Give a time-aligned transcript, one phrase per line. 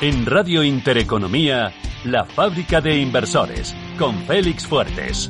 [0.00, 1.72] En Radio Intereconomía,
[2.04, 5.28] la fábrica de inversores, con Félix Fuertes.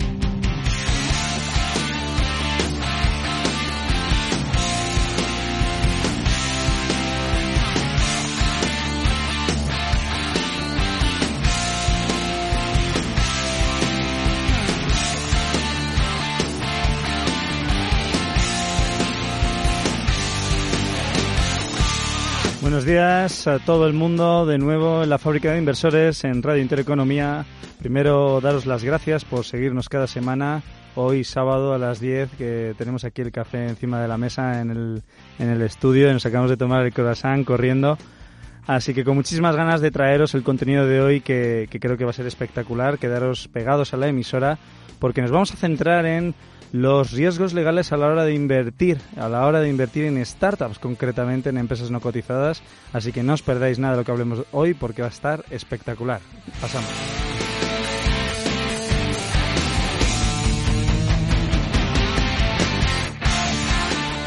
[22.80, 26.62] Buenos días a todo el mundo de nuevo en la fábrica de inversores en Radio
[26.62, 27.44] Intereconomía.
[27.78, 30.62] Primero daros las gracias por seguirnos cada semana.
[30.94, 34.70] Hoy sábado a las 10 que tenemos aquí el café encima de la mesa en
[34.70, 35.02] el,
[35.38, 37.98] en el estudio y nos acabamos de tomar el croissant corriendo.
[38.66, 42.04] Así que con muchísimas ganas de traeros el contenido de hoy que, que creo que
[42.04, 42.98] va a ser espectacular.
[42.98, 44.58] Quedaros pegados a la emisora
[44.98, 46.34] porque nos vamos a centrar en
[46.72, 50.78] los riesgos legales a la hora de invertir, a la hora de invertir en startups,
[50.78, 52.62] concretamente en empresas no cotizadas.
[52.92, 55.44] Así que no os perdáis nada de lo que hablemos hoy porque va a estar
[55.50, 56.20] espectacular.
[56.60, 56.90] Pasamos.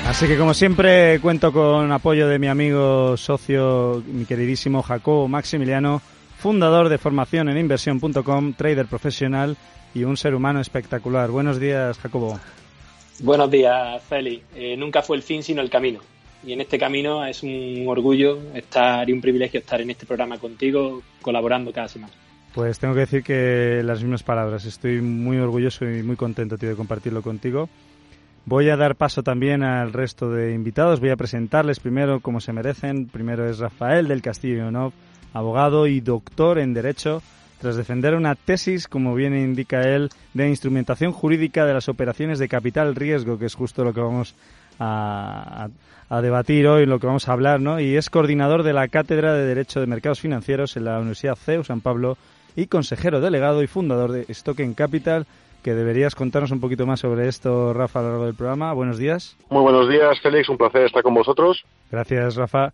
[0.07, 6.01] Así que como siempre cuento con apoyo de mi amigo socio, mi queridísimo Jacobo Maximiliano,
[6.37, 9.57] fundador de formación en inversión.com, trader profesional
[9.93, 11.29] y un ser humano espectacular.
[11.29, 12.39] Buenos días, Jacobo.
[13.19, 14.41] Buenos días, Feli.
[14.55, 15.99] Eh, nunca fue el fin, sino el camino.
[16.45, 20.37] Y en este camino es un orgullo estar y un privilegio estar en este programa
[20.37, 22.13] contigo, colaborando cada semana.
[22.53, 24.65] Pues tengo que decir que las mismas palabras.
[24.65, 27.69] Estoy muy orgulloso y muy contento, tío, de compartirlo contigo.
[28.45, 30.99] Voy a dar paso también al resto de invitados.
[30.99, 33.07] Voy a presentarles primero como se merecen.
[33.07, 34.91] Primero es Rafael del Castillo Ionov,
[35.33, 37.23] abogado y doctor en Derecho,
[37.63, 42.49] tras defender una tesis, como bien indica él, de instrumentación jurídica de las operaciones de
[42.49, 44.35] capital riesgo, que es justo lo que vamos
[44.81, 45.69] a,
[46.21, 47.79] debatir hoy, lo que vamos a hablar, ¿no?
[47.79, 51.63] Y es coordinador de la Cátedra de Derecho de Mercados Financieros en la Universidad CEU
[51.63, 52.17] San Pablo
[52.57, 55.25] y consejero delegado y fundador de Stocken Capital,
[55.63, 58.73] que deberías contarnos un poquito más sobre esto, Rafa, a lo largo del programa.
[58.73, 59.37] Buenos días.
[59.49, 60.49] Muy buenos días, Félix.
[60.49, 61.63] Un placer estar con vosotros.
[61.89, 62.73] Gracias, Rafa.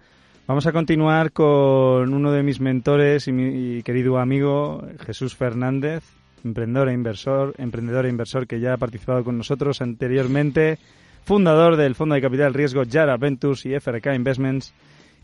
[0.49, 6.03] Vamos a continuar con uno de mis mentores y, mi, y querido amigo, Jesús Fernández,
[6.43, 10.79] emprendedor e inversor, emprendedor e inversor que ya ha participado con nosotros anteriormente,
[11.23, 14.73] fundador del Fondo de Capital Riesgo Yara Ventures y FRK Investments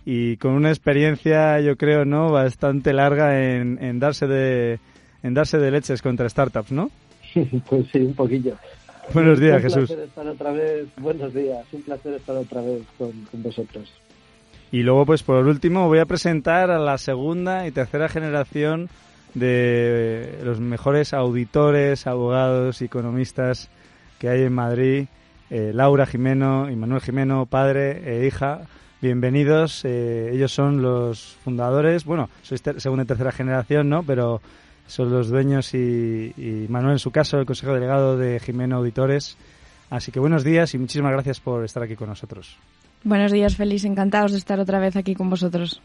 [0.05, 4.79] y con una experiencia, yo creo, no, bastante larga en, en darse de
[5.23, 6.91] en darse de leches contra startups, ¿no?
[7.67, 8.57] Pues sí, un poquillo.
[9.11, 9.87] Buenos días, un Jesús.
[9.87, 13.91] Placer estar otra vez, buenos días, un placer estar otra vez con, con, vosotros.
[14.75, 18.89] Y luego, pues por último, voy a presentar a la segunda y tercera generación
[19.33, 23.69] de los mejores auditores, abogados economistas
[24.19, 25.05] que hay en Madrid.
[25.49, 28.63] Eh, Laura Jimeno y Manuel Jimeno, padre e hija.
[29.01, 29.85] Bienvenidos.
[29.85, 32.03] Eh, ellos son los fundadores.
[32.03, 34.03] Bueno, sois segunda y tercera generación, ¿no?
[34.03, 34.41] Pero
[34.87, 39.37] son los dueños y, y, Manuel en su caso el consejo delegado de Jimeno Auditores.
[39.89, 42.57] Así que buenos días y muchísimas gracias por estar aquí con nosotros.
[43.05, 43.85] Buenos días, Feliz.
[43.85, 45.79] Encantados de estar otra vez aquí con vosotros.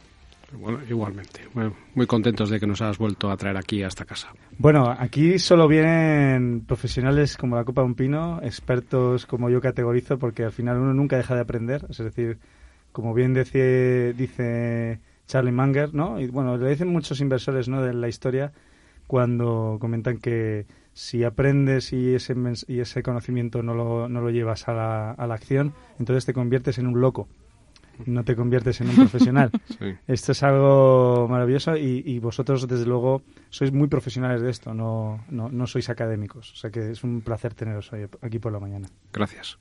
[0.59, 1.43] Bueno, igualmente.
[1.53, 4.29] Bueno, muy contentos de que nos has vuelto a traer aquí a esta casa.
[4.57, 10.19] Bueno, aquí solo vienen profesionales como la Copa de un Pino, expertos como yo categorizo,
[10.19, 11.85] porque al final uno nunca deja de aprender.
[11.91, 12.39] Es decir,
[12.91, 16.19] como bien dice, dice Charlie Munger, ¿no?
[16.19, 17.83] Y bueno, le dicen muchos inversores, ¿no?
[17.83, 18.51] De la historia
[19.07, 20.65] cuando comentan que
[21.01, 22.35] si aprendes y ese,
[22.69, 26.35] y ese conocimiento no lo, no lo llevas a la, a la acción, entonces te
[26.35, 27.27] conviertes en un loco,
[28.05, 29.51] no te conviertes en un profesional.
[29.81, 29.95] Sí.
[30.07, 35.25] Esto es algo maravilloso y, y, vosotros, desde luego, sois muy profesionales de esto, no,
[35.31, 36.53] no, no sois académicos.
[36.53, 38.89] O sea que es un placer teneros hoy aquí por la mañana.
[39.11, 39.59] Gracias.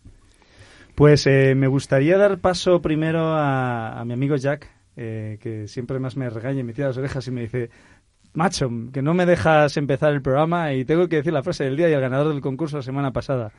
[0.93, 5.97] Pues eh, me gustaría dar paso primero a, a mi amigo Jack, eh, que siempre
[5.99, 7.69] más me regaña y me tira las orejas y me dice,
[8.33, 11.77] macho, que no me dejas empezar el programa y tengo que decir la frase del
[11.77, 13.51] día y el ganador del concurso la semana pasada.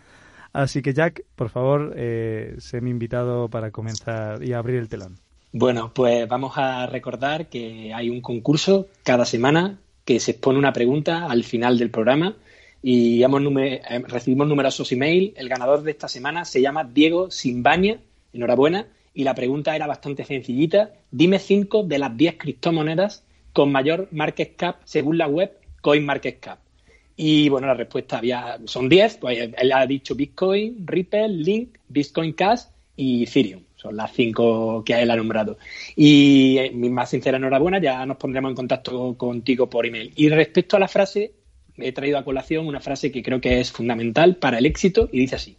[0.53, 5.17] Así que Jack, por favor, eh, sé mi invitado para comenzar y abrir el telón.
[5.53, 10.73] Bueno, pues vamos a recordar que hay un concurso cada semana que se expone una
[10.73, 12.37] pregunta al final del programa
[12.83, 15.33] y hemos numer recibimos numerosos emails.
[15.37, 18.01] El ganador de esta semana se llama Diego Simbaña,
[18.33, 20.93] enhorabuena, y la pregunta era bastante sencillita.
[21.11, 26.59] Dime cinco de las diez criptomonedas con mayor market cap según la web CoinMarketCap.
[27.17, 32.33] Y bueno, la respuesta había, son 10, pues él ha dicho Bitcoin, Ripple, Link, Bitcoin
[32.33, 32.63] Cash
[32.97, 33.63] y Ethereum.
[33.77, 35.59] Son las cinco que él ha nombrado.
[35.97, 40.13] Y eh, mi más sincera enhorabuena, ya nos pondremos en contacto contigo por email.
[40.17, 41.33] Y respecto a la frase,
[41.79, 45.19] he traído a colación una frase que creo que es fundamental para el éxito y
[45.19, 45.57] dice así,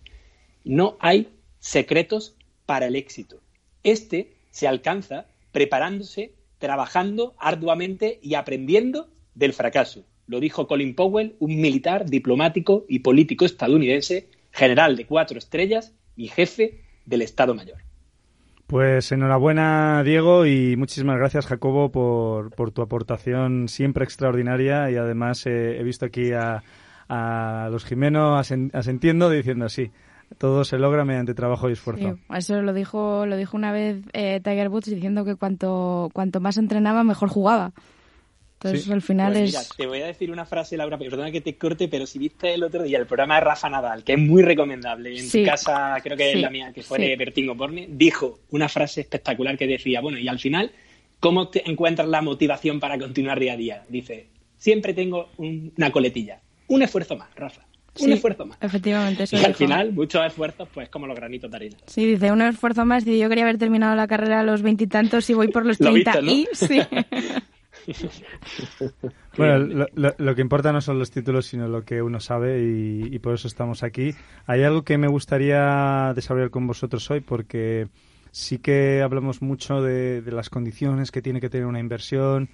[0.64, 1.30] no hay
[1.60, 2.36] secretos
[2.66, 3.40] para el éxito.
[3.84, 10.06] Este se alcanza preparándose trabajando arduamente y aprendiendo del fracaso.
[10.28, 16.30] Lo dijo Colin Powell, un militar, diplomático y político estadounidense, general de cuatro estrellas y
[16.30, 17.80] jefe del Estado Mayor.
[18.68, 24.90] Pues enhorabuena, Diego, y muchísimas gracias, Jacobo, por, por tu aportación siempre extraordinaria.
[24.90, 26.64] Y además eh, he visto aquí a,
[27.10, 29.92] a los Jimeno asentiendo, diciendo así.
[30.38, 32.18] Todo se logra mediante trabajo y esfuerzo.
[32.36, 36.57] eso lo dijo, lo dijo una vez eh, Tiger Woods diciendo que cuanto, cuanto más
[36.57, 37.74] entrenaba, mejor jugaba.
[38.63, 39.50] Entonces, al final pues es.
[39.50, 42.54] Mira, te voy a decir una frase, Laura, perdona que te corte, pero si viste
[42.54, 45.98] el otro día el programa de Rafa Nadal, que es muy recomendable, en tu casa,
[46.04, 49.66] creo que es la mía, que fue de Bertingo Borne, dijo una frase espectacular que
[49.66, 50.72] decía: Bueno, y al final,
[51.19, 53.83] ¿cómo te encuentras la motivación para continuar día a día?
[53.89, 56.39] Dice: Siempre tengo una coletilla.
[56.68, 57.63] Un esfuerzo más, Rafa.
[58.00, 58.58] Un esfuerzo más.
[58.62, 61.78] Efectivamente, eso Y al final, muchos esfuerzos, pues como los granitos de arena.
[61.88, 63.06] Sí, dice, un esfuerzo más.
[63.06, 66.20] Y yo quería haber terminado la carrera a los veintitantos y, voy por los treinta.
[66.22, 66.82] Y sí.
[69.38, 73.34] bueno, lo, que importa no son los títulos, sino lo que uno sabe y, por
[73.34, 74.14] eso estamos aquí.
[74.46, 77.88] Hay algo que me gustaría desarrollar con vosotros hoy porque
[78.32, 82.50] sí que hablamos mucho de, las condiciones que tiene que tener una inversión.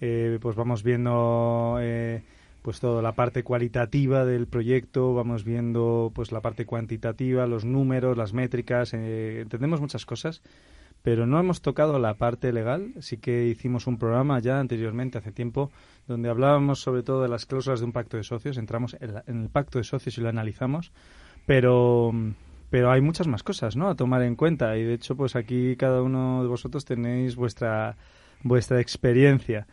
[0.00, 2.22] Eh, pues vamos viendo eh,
[2.62, 8.16] pues toda la parte cualitativa del proyecto, vamos viendo pues la parte cuantitativa, los números,
[8.16, 10.42] las métricas, eh, entendemos muchas cosas
[11.02, 12.92] pero no hemos tocado la parte legal.
[13.00, 15.70] Sí que hicimos un programa ya anteriormente, hace tiempo,
[16.06, 18.56] donde hablábamos sobre todo de las cláusulas de un pacto de socios.
[18.56, 20.92] Entramos en, el pacto de socios y lo analizamos,
[21.46, 22.12] pero
[22.70, 23.90] pero hay muchas más cosas, ¿no?
[23.90, 27.96] A tomar en cuenta y de hecho, pues aquí cada uno de vosotros tenéis vuestra
[28.42, 29.66] vuestra experiencia.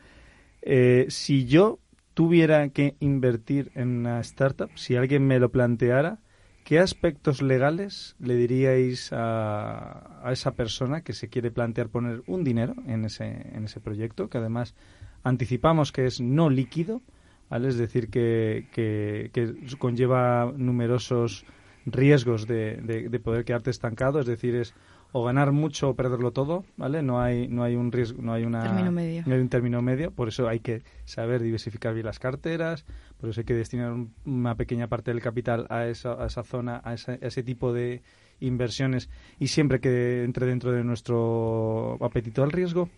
[0.62, 1.80] Eh, si yo
[2.19, 6.19] tuviera que invertir en una startup, si alguien me lo planteara,
[6.66, 12.75] ¿Qué aspectos legales le diríais a, esa persona que se quiere plantear poner un dinero
[12.86, 13.25] en ese,
[13.56, 14.75] en ese proyecto, que además
[15.24, 17.01] anticipamos que es no líquido,
[17.50, 17.69] ¿vale?
[17.69, 19.31] es decir, que, que,
[19.77, 21.45] conlleva numerosos
[21.86, 22.75] riesgos de,
[23.10, 24.75] de, poder quedarte estancado, es decir, es
[25.11, 27.01] o ganar mucho o perderlo todo, ¿vale?
[27.01, 29.23] No hay no hay un riesgo, no hay una término medio.
[29.25, 32.85] No hay un término medio, por eso hay que saber diversificar bien las carteras,
[33.19, 33.95] por eso hay que destinar
[34.25, 38.01] una pequeña parte del capital a esa, a esa zona, a, ese tipo de
[38.39, 39.09] inversiones
[39.39, 42.89] y siempre que entre dentro de nuestro apetito al riesgo.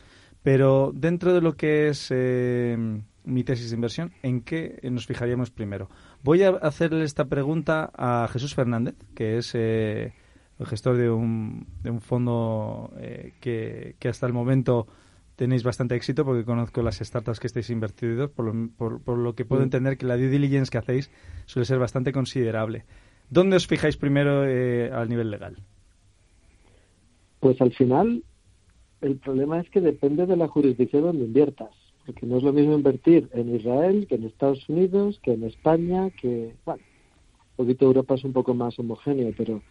[0.43, 2.75] Pero dentro de lo que es eh,
[3.23, 5.87] mi tesis de inversión, ¿en qué nos fijaríamos primero?
[6.23, 10.13] Voy a hacerle esta pregunta a Jesús Fernández, que es eh,
[10.61, 14.87] el gestor de un, de un fondo eh, que, que, hasta el momento
[15.35, 19.43] tenéis bastante éxito porque conozco las startups que estáis invertidos, por lo, por, lo que
[19.43, 19.63] puedo mm.
[19.63, 21.09] entender que la due diligence que hacéis
[21.47, 22.85] suele ser bastante considerable.
[23.31, 25.57] ¿Dónde os fijáis primero eh, al nivel legal?
[27.39, 28.23] Pues al final
[29.01, 31.73] el problema es que depende de la jurisdicción donde inviertas,
[32.05, 36.11] porque no es lo mismo invertir en Israel que en Estados Unidos, que en España,
[36.11, 36.83] que, bueno,
[37.57, 39.63] un poquito Europa es un poco más homogéneo, pero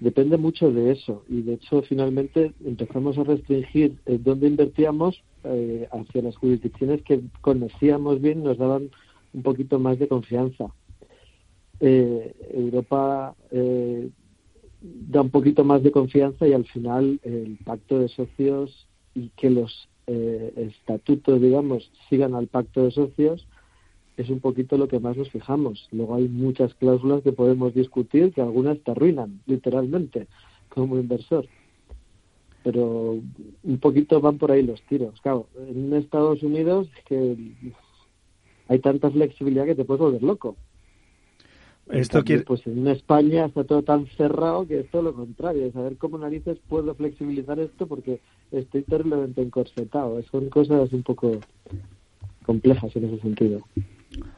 [0.00, 1.24] depende mucho de eso.
[1.28, 7.20] Y de hecho finalmente empezamos a restringir eh, dónde invertíamos eh, hacia las jurisdicciones que
[7.40, 8.90] conocíamos bien nos daban
[9.32, 10.66] un poquito más de confianza.
[11.80, 13.34] Eh, Europa
[14.80, 19.50] da un poquito más de confianza y al final el pacto de socios y que
[19.50, 23.46] los estatutos digamos sigan al pacto de socios
[24.16, 25.88] es un poquito lo que más nos fijamos.
[25.92, 30.26] Luego hay muchas cláusulas que podemos discutir que algunas te arruinan, literalmente,
[30.68, 31.46] como inversor.
[32.62, 33.20] Pero
[33.62, 35.20] un poquito van por ahí los tiros.
[35.20, 37.36] Claro, en Estados Unidos es que
[38.68, 40.56] hay tanta flexibilidad que te puedes volver loco.
[41.90, 42.42] Esto quiere...
[42.42, 45.70] Pues en España está todo tan cerrado que es todo lo contrario.
[45.70, 48.18] Saber cómo narices puedo flexibilizar esto porque
[48.50, 50.20] estoy terriblemente encorsetado.
[50.24, 51.38] Son cosas un poco
[52.44, 53.60] complejas en ese sentido.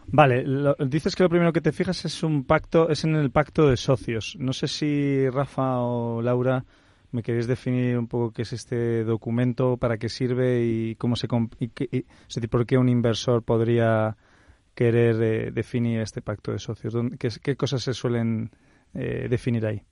[0.06, 0.44] Vale,
[0.86, 3.76] dices que lo primero que te fijas es un pacto, es en el pacto de
[3.76, 4.36] socios.
[4.38, 6.64] No sé si Rafa o Laura
[7.10, 11.28] me queréis definir un poco qué es este documento, para qué sirve y cómo se
[11.60, 14.16] y, por qué un inversor podría
[14.74, 16.94] querer eh, definir este pacto de socios.
[17.18, 18.50] ¿Qué, qué cosas se suelen
[18.94, 19.82] eh, definir ahí?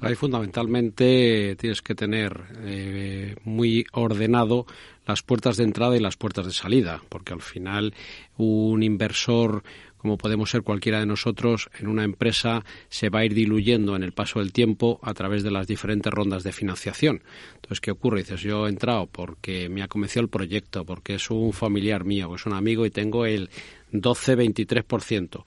[0.00, 4.66] Ahí fundamentalmente tienes que tener eh, muy ordenado
[5.06, 7.94] las puertas de entrada y las puertas de salida, porque al final
[8.36, 9.62] un inversor
[10.04, 14.02] como podemos ser cualquiera de nosotros, en una empresa se va a ir diluyendo en
[14.02, 17.22] el paso del tiempo a través de las diferentes rondas de financiación.
[17.54, 18.18] Entonces, ¿qué ocurre?
[18.18, 22.34] Dices, yo he entrado porque me ha convencido el proyecto, porque es un familiar mío,
[22.34, 23.48] es un amigo y tengo el
[23.92, 25.42] 12-23%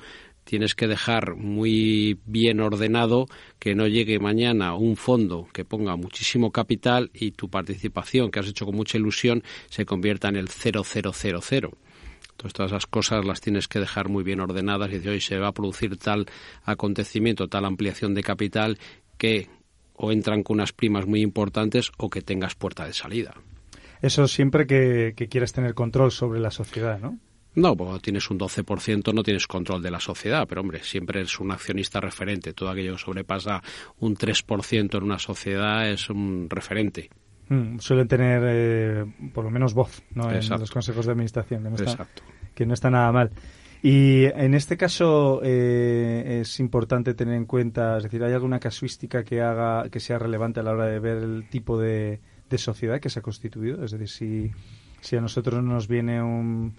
[0.47, 3.27] tienes que dejar muy bien ordenado
[3.59, 8.47] que no llegue mañana un fondo que ponga muchísimo capital y tu participación que has
[8.47, 11.71] hecho con mucha ilusión se convierta en el 0000.
[12.31, 15.37] Entonces, todas esas cosas las tienes que dejar muy bien ordenadas y decir, hoy se
[15.37, 16.27] va a producir tal
[16.63, 18.79] acontecimiento, tal ampliación de capital
[19.17, 19.49] que
[19.95, 23.33] o entran con unas primas muy importantes o que tengas puerta de salida.
[24.01, 27.17] Eso siempre que, que quieras tener control sobre la sociedad, ¿no?
[27.57, 31.39] No, cuando tienes un 12% no tienes control de la sociedad, pero hombre, siempre es
[31.39, 32.53] un accionista referente.
[32.53, 33.63] Todo aquello que sobrepasa
[33.99, 37.09] un 3% en una sociedad es un referente.
[37.49, 40.31] Mm, suelen tener eh, por lo menos voz ¿no?
[40.31, 42.07] en los consejos de administración, que no, está,
[42.53, 43.31] que no está nada mal.
[43.81, 49.23] Y en este caso eh, es importante tener en cuenta, es decir, ¿hay alguna casuística
[49.23, 52.19] que haga que sea relevante a la hora de ver el tipo de,
[52.55, 53.83] sociedad que se ha constituido?
[53.83, 54.51] Es decir, si,
[55.01, 56.75] si a nosotros nos viene un,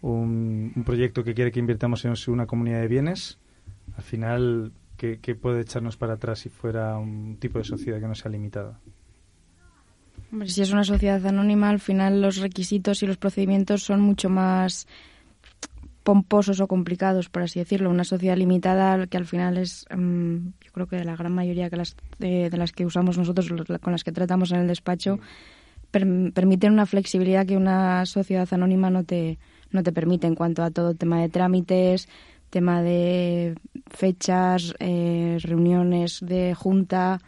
[0.00, 3.38] un, proyecto que quiere que invirtamos en una comunidad de bienes,
[3.96, 8.06] al final, ¿qué, ¿qué, puede echarnos para atrás si fuera un tipo de sociedad que
[8.06, 8.80] no sea limitada?
[10.44, 14.86] si es una sociedad anónima, al final los requisitos y los procedimientos son mucho más
[16.02, 17.90] pomposos o complicados, por así decirlo.
[17.90, 21.76] Una sociedad limitada que al final es, mm, yo creo que la gran mayoría que
[21.76, 25.18] las, de, las que usamos nosotros, con las que tratamos en el despacho,
[25.90, 29.38] permiten una flexibilidad que una sociedad anónima no te,
[29.70, 32.08] no te permite en cuanto a todo tema de trámites,
[32.50, 33.54] tema de
[33.90, 37.20] fechas, eh, reuniones de junta,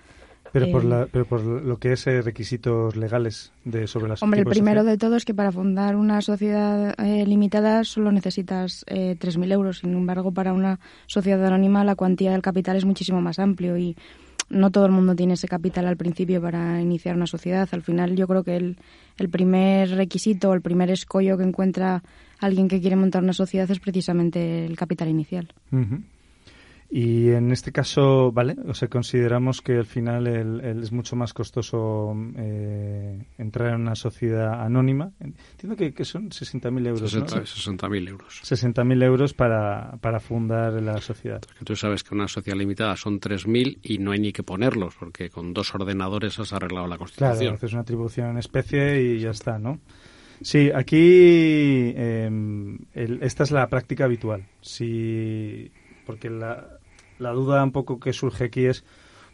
[0.53, 4.41] pero, por, la, pero por lo que es eh, requisitos legales de sobre las Hombre,
[4.41, 9.17] el primero de, todo es que para fundar una sociedad eh, limitada solo necesitas eh,
[9.19, 9.79] 3.000 euros.
[9.79, 13.97] Sin embargo, para una sociedad anónima la cuantía del capital es muchísimo más amplio y
[14.49, 17.69] no todo el mundo tiene ese capital al principio para iniciar una sociedad.
[17.71, 18.77] Al final, yo creo que el,
[19.19, 22.03] el primer requisito, el primer escollo que encuentra
[22.41, 25.53] alguien que quiere montar una sociedad es precisamente el capital inicial.
[26.93, 28.57] Y en este caso, ¿vale?
[28.67, 33.95] O sea, consideramos que al final el, es mucho más costoso eh, entrar en una
[33.95, 35.13] sociedad anónima.
[35.21, 37.43] Entiendo que, que son 60.000 euros, 60, ¿no?
[37.43, 38.43] 60.000 euros.
[38.43, 41.41] 60.000 euros para, para fundar la sociedad.
[41.41, 44.97] que tú sabes que una sociedad limitada son 3.000 y no hay ni que ponerlos,
[44.97, 47.39] porque con dos ordenadores has arreglado la constitución.
[47.39, 49.79] Claro, haces una atribución en especie y ya está, ¿no?
[50.43, 54.47] Sí, aquí eh, esta es la práctica habitual.
[54.61, 55.71] Si,
[56.07, 56.79] porque la,
[57.19, 58.85] la duda un poco que surge aquí es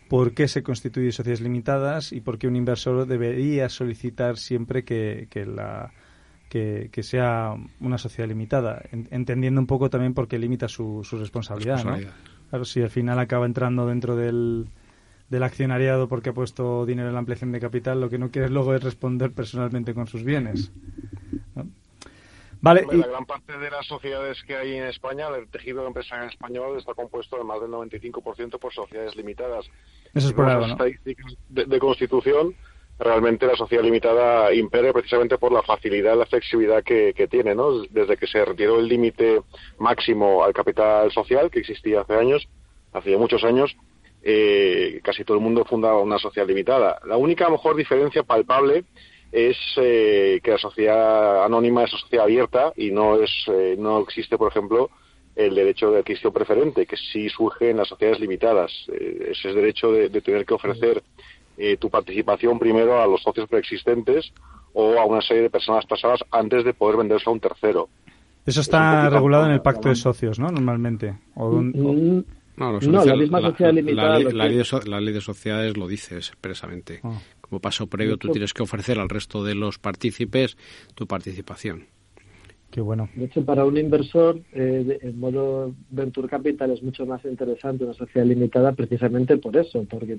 [0.08, 5.28] por qué se constituyen sociedades limitadas y por qué un inversor debería solicitar siempre que,
[5.46, 5.92] la
[6.48, 11.82] que, sea una sociedad limitada, entendiendo un poco también por qué limita su, su responsabilidad,
[12.48, 14.68] Claro, si al final acaba entrando dentro del,
[15.28, 18.49] del accionariado porque ha puesto dinero en la ampliación de capital, lo que no quiere
[18.49, 20.73] luego es responder personalmente con sus bienes.
[22.61, 26.78] Vale, La gran parte de las sociedades que hay en España, el tejido empresarial español,
[26.78, 29.66] está compuesto de más del 95% por sociedades limitadas.
[30.14, 32.54] Eso es por algo, estadísticas de, constitución,
[32.99, 37.83] realmente la sociedad limitada impere precisamente por la facilidad la flexibilidad que, tiene, ¿no?
[37.90, 39.42] Desde que se retiró el límite
[39.78, 42.49] máximo al capital social, que existía hace años,
[42.92, 43.76] hace muchos años,
[44.28, 46.99] eh, casi todo el mundo fundaba una sociedad limitada.
[47.06, 48.85] La única, mejor, diferencia palpable
[49.30, 54.00] es eh, que la sociedad anónima es una sociedad abierta y no es eh, no
[54.00, 54.90] existe por ejemplo
[55.37, 58.73] el derecho de adquisición preferente que sí surge en las sociedades limitadas.
[58.92, 61.02] Eh, ese derecho de, tener que ofrecer
[61.59, 64.33] eh, tu participación primero a los socios preexistentes
[64.73, 67.88] o a una serie de personas tasadas antes de poder venderse a un tercero.
[68.47, 71.14] Eso está regulado en el pacto de socios no normalmente.
[71.35, 72.21] Mm,
[72.56, 74.18] no, la misma sociedad limitada.
[74.18, 74.48] La,
[75.00, 77.00] ley, de sociedades lo dice expresamente.
[77.02, 80.56] Ah como paso previo tú tienes que ofrecer al resto de los partícipes
[80.94, 81.84] tu participación.
[82.70, 83.08] Qué bueno.
[83.14, 87.94] De hecho, para un inversor, eh, en modo Venture Capital es mucho más interesante una
[87.94, 90.18] sociedad limitada precisamente por eso, porque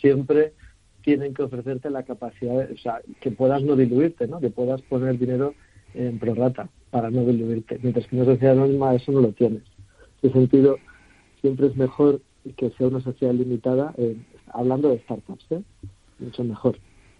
[0.00, 0.54] siempre
[1.02, 4.40] tienen que ofrecerte la capacidad, o sea, que puedas no diluirte, ¿no?
[4.40, 5.54] Que puedas poner dinero
[5.94, 7.78] en prorata para no diluirte.
[7.82, 9.62] Mientras que una sociedad anónima eso no lo tienes.
[10.22, 10.78] En ese sentido,
[11.42, 12.22] siempre es mejor
[12.56, 14.16] que sea una sociedad limitada, eh,
[14.48, 15.62] hablando de startups, ¿eh?
[16.18, 16.78] mucho mejor.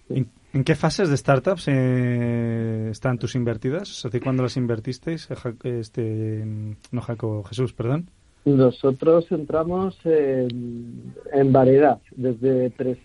[0.08, 4.04] ¿En, qué fases de startups eh, están tus invertidas?
[4.04, 5.28] ¿Hace cuándo las invertisteis?
[5.30, 6.44] Eh, este,
[6.90, 8.08] no, Jaco, Jesús, perdón.
[8.44, 12.98] Nosotros entramos en, variedad, desde pre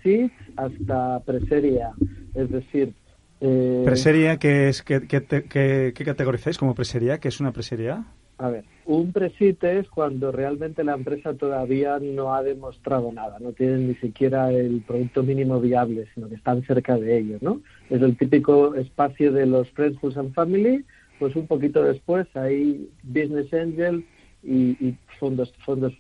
[0.56, 1.92] hasta preseria,
[2.34, 2.94] es decir...
[3.40, 7.20] Eh, ¿Preseria qué, es, qué, qué, categorizáis como preseria?
[7.20, 8.04] ¿Qué es una preseria?
[8.40, 13.52] A ver, un presite es cuando realmente la empresa todavía no ha demostrado nada, no
[13.52, 17.62] tienen ni siquiera el producto mínimo viable, sino que están cerca de ello, ¿no?
[17.90, 20.86] Es el típico espacio de los Friends, and Family,
[21.20, 24.06] pues un poquito después hay Business Angels
[24.42, 25.94] y, fondos fondos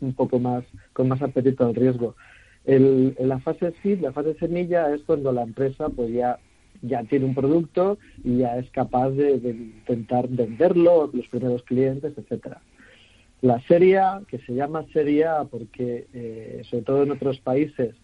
[0.00, 0.64] un poco más
[0.94, 2.16] con más apetito al riesgo.
[2.64, 6.40] El, la fase seed, la fase semilla es cuando la empresa pues ya
[6.82, 12.60] ya tiene un producto y ya es capaz de, intentar venderlo, los primeros clientes, etcétera.
[13.42, 17.94] La serie que se llama serie porque eh, sobre todo en otros países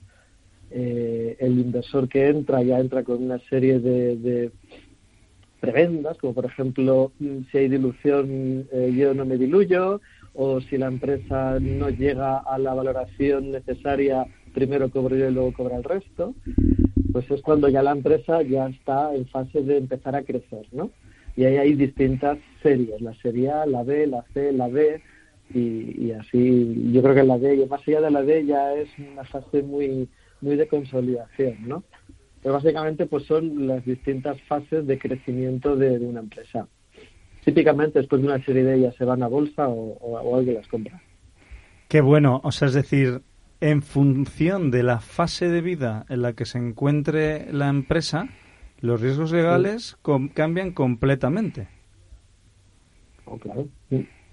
[0.71, 4.51] eh, el inversor que entra ya entra con una serie de,
[5.61, 10.01] prebendas, como por ejemplo mm, si hay dilución eh, yo no me diluyo,
[10.35, 15.53] o si la empresa no llega a la valoración necesaria, primero cobro yo y luego
[15.53, 16.35] cobra el resto,
[17.13, 20.91] pues es cuando ya la empresa ya está en fase de empezar a crecer, ¿no?
[21.37, 25.01] Y ahí hay distintas series, la serie A, la B, la C, la D,
[25.55, 28.89] y, y así yo creo que la D, más allá de la D ya es
[28.99, 30.09] una fase muy
[30.43, 31.85] muy de consolidación, ¿no?
[32.43, 36.67] Pero básicamente pues son las distintas fases de crecimiento de, una empresa.
[37.45, 41.01] Típicamente después de una serie de ellas se van a bolsa o, alguien las compra.
[41.89, 43.23] Qué bueno, o sea, es decir,
[43.63, 48.29] en función de la fase de vida en la que se encuentre la empresa,
[48.81, 49.97] los riesgos legales
[50.35, 51.69] cambian completamente.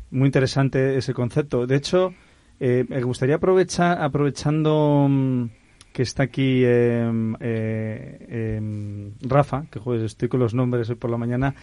[0.09, 1.67] Muy interesante ese concepto.
[1.67, 2.15] De hecho,
[2.59, 5.45] eh, me gustaría aprovechar, aprovechando mm,
[5.93, 11.12] que está aquí em, eh, em, Rafa, que joder, estoy con los nombres hoy por
[11.12, 11.53] la mañana.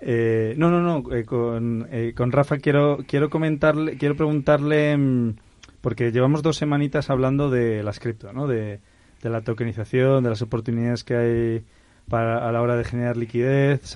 [0.00, 5.34] Eh, no, no, no, eh, con, con, Rafa quiero, quiero comentarle, quiero preguntarle, em,
[5.82, 8.46] porque llevamos dos semanitas hablando de las cripto, ¿no?
[8.46, 8.80] De,
[9.22, 11.64] la tokenización, de las oportunidades que hay
[12.08, 13.94] para, a la hora de generar liquidez,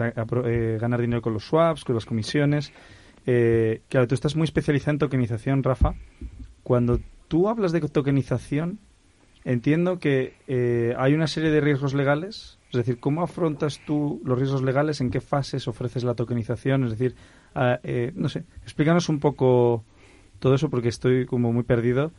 [0.78, 2.72] ganar dinero con los swaps, con las comisiones.
[3.24, 5.94] claro, tú estás muy especializado en tokenización, Rafa.
[6.62, 8.78] Cuando tú hablas de tokenización,
[9.46, 14.36] Entiendo que eh, hay una serie de riesgos legales, es decir, ¿cómo afrontas tú los
[14.36, 15.00] riesgos legales?
[15.00, 16.82] ¿En qué fases ofreces la tokenización?
[16.82, 17.14] Es decir,
[17.54, 19.84] ah, eh, no sé, explícanos un poco
[20.38, 22.12] todo eso porque estoy como muy perdido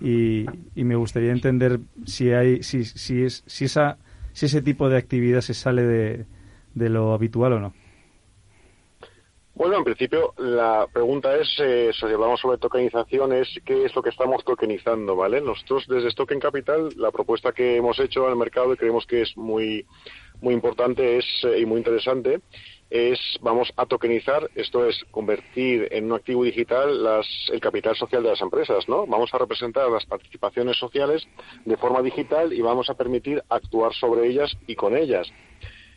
[0.00, 3.98] y, me gustaría entender si hay, si, si es, si esa,
[4.32, 7.74] si ese tipo de actividad se sale de lo habitual o no.
[9.54, 14.02] Bueno, en principio la pregunta es, eh, si hablamos sobre tokenización, es qué es lo
[14.02, 15.42] que estamos tokenizando, ¿vale?
[15.42, 19.36] Nosotros desde Token Capital, la propuesta que hemos hecho al mercado y creemos que es
[19.36, 19.86] muy,
[20.40, 22.40] muy importante es, eh, y muy interesante
[22.92, 28.22] es, vamos a tokenizar, esto es convertir en un activo digital las, el capital social
[28.22, 29.06] de las empresas, ¿no?
[29.06, 31.26] Vamos a representar las participaciones sociales
[31.64, 35.26] de forma digital y vamos a permitir actuar sobre ellas y con ellas.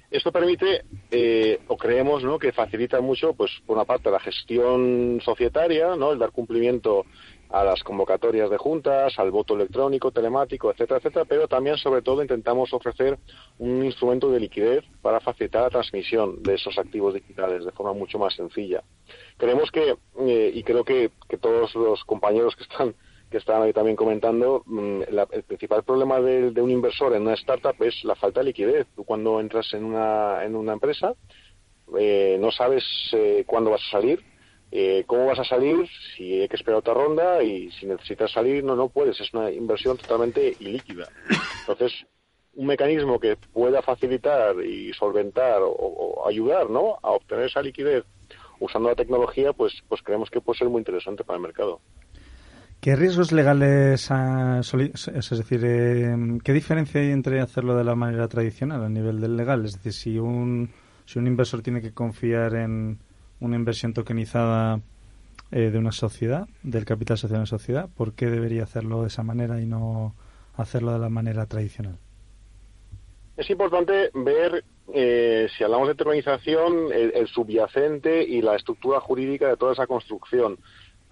[0.09, 2.39] Esto permite, eh, o creemos, ¿no?
[2.39, 6.13] que facilita mucho, pues, por una parte, la gestión societaria, ¿no?
[6.13, 7.05] el dar cumplimiento
[7.55, 12.21] a las convocatorias de juntas, al voto electrónico, telemático, etcétera, etcétera, pero también, sobre todo,
[12.21, 13.17] intentamos ofrecer
[13.59, 18.19] un instrumento de liquidez para facilitar la transmisión de esos activos digitales de forma mucho
[18.19, 18.83] más sencilla.
[19.37, 22.93] Creemos que, eh, y creo que, que todos los compañeros que están
[23.31, 27.75] que estaban ahí también comentando, mm, el principal problema de, un inversor en una startup
[27.83, 28.85] es la falta de liquidez.
[28.95, 31.15] Tú cuando entras en una, en una empresa
[31.97, 34.23] eh, no sabes eh, cuándo vas a salir,
[34.77, 38.61] eh, cómo vas a salir, si hay que esperar otra ronda y si necesitas salir,
[38.61, 39.17] no, no puedes.
[39.21, 41.07] Es una inversión totalmente ilíquida.
[41.61, 41.93] Entonces,
[42.55, 46.97] un mecanismo que pueda facilitar y solventar o, ayudar ¿no?
[47.01, 48.03] a obtener esa liquidez
[48.59, 51.79] usando la tecnología, pues, pues creemos que puede ser muy interesante para el mercado.
[52.81, 58.83] ¿Qué riesgos legales, es decir, eh, qué diferencia hay entre hacerlo de la manera tradicional
[58.83, 59.63] a nivel del legal?
[59.63, 60.69] Es decir, si un,
[61.05, 62.99] si un inversor tiene que confiar en
[63.45, 64.81] una inversión tokenizada
[65.51, 69.07] eh, de una sociedad, del capital social de una sociedad, ¿por qué debería hacerlo de
[69.07, 70.15] esa manera y no
[70.57, 71.97] hacerlo de la manera tradicional?
[73.37, 79.57] Es importante ver, eh, si hablamos de tokenización, el subyacente y la estructura jurídica de
[79.57, 80.57] toda esa construcción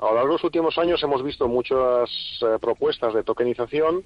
[0.04, 2.10] a lo largo de los últimos años hemos visto muchas
[2.42, 4.04] eh, propuestas de tokenización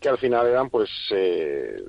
[0.00, 1.82] que al final eran pues eh,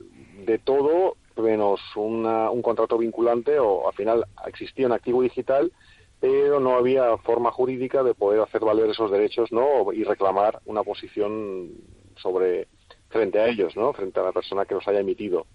[0.46, 5.72] de todo menos un contrato vinculante o al final existía un activo digital
[6.20, 10.84] pero no había forma jurídica de poder hacer valer esos derechos no y reclamar una
[10.84, 11.72] posición
[12.18, 12.68] sobre
[13.10, 15.46] frente a ellos no frente a la persona que los haya emitido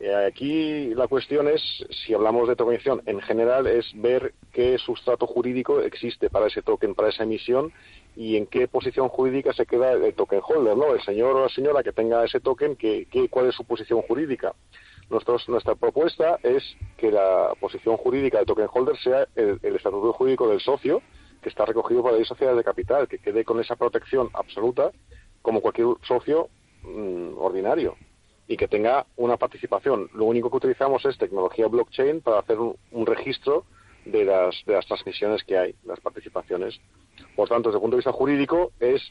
[0.00, 5.26] eh, aquí la cuestión es, si hablamos de tokenización en general, es ver qué sustrato
[5.26, 7.72] jurídico existe para ese token, para esa emisión
[8.14, 10.94] y en qué posición jurídica se queda el token holder, ¿no?
[10.94, 14.54] El señor o la señora que tenga ese token, que, ¿cuál es su posición jurídica?
[15.10, 16.62] Nuestra propuesta es
[16.96, 21.02] que la posición jurídica del token holder sea el, estatuto jurídico del socio,
[21.42, 24.90] que está recogido por la ley social de capital, que quede con esa protección absoluta
[25.40, 26.48] como cualquier socio
[26.82, 27.96] mm, ordinario
[28.46, 30.10] y que tenga una participación.
[30.14, 33.64] Lo único que utilizamos es tecnología blockchain para hacer un, registro
[34.04, 36.80] de las, de las transmisiones que hay, las participaciones.
[37.36, 39.02] Por tanto, desde el punto de vista jurídico es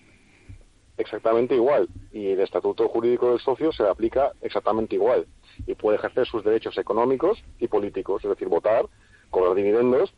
[0.97, 5.27] exactamente igual y el estatuto jurídico del socio se aplica exactamente igual
[5.65, 8.85] y puede ejercer sus derechos económicos y políticos, es decir, votar,
[9.29, 10.13] cobrar dividendos,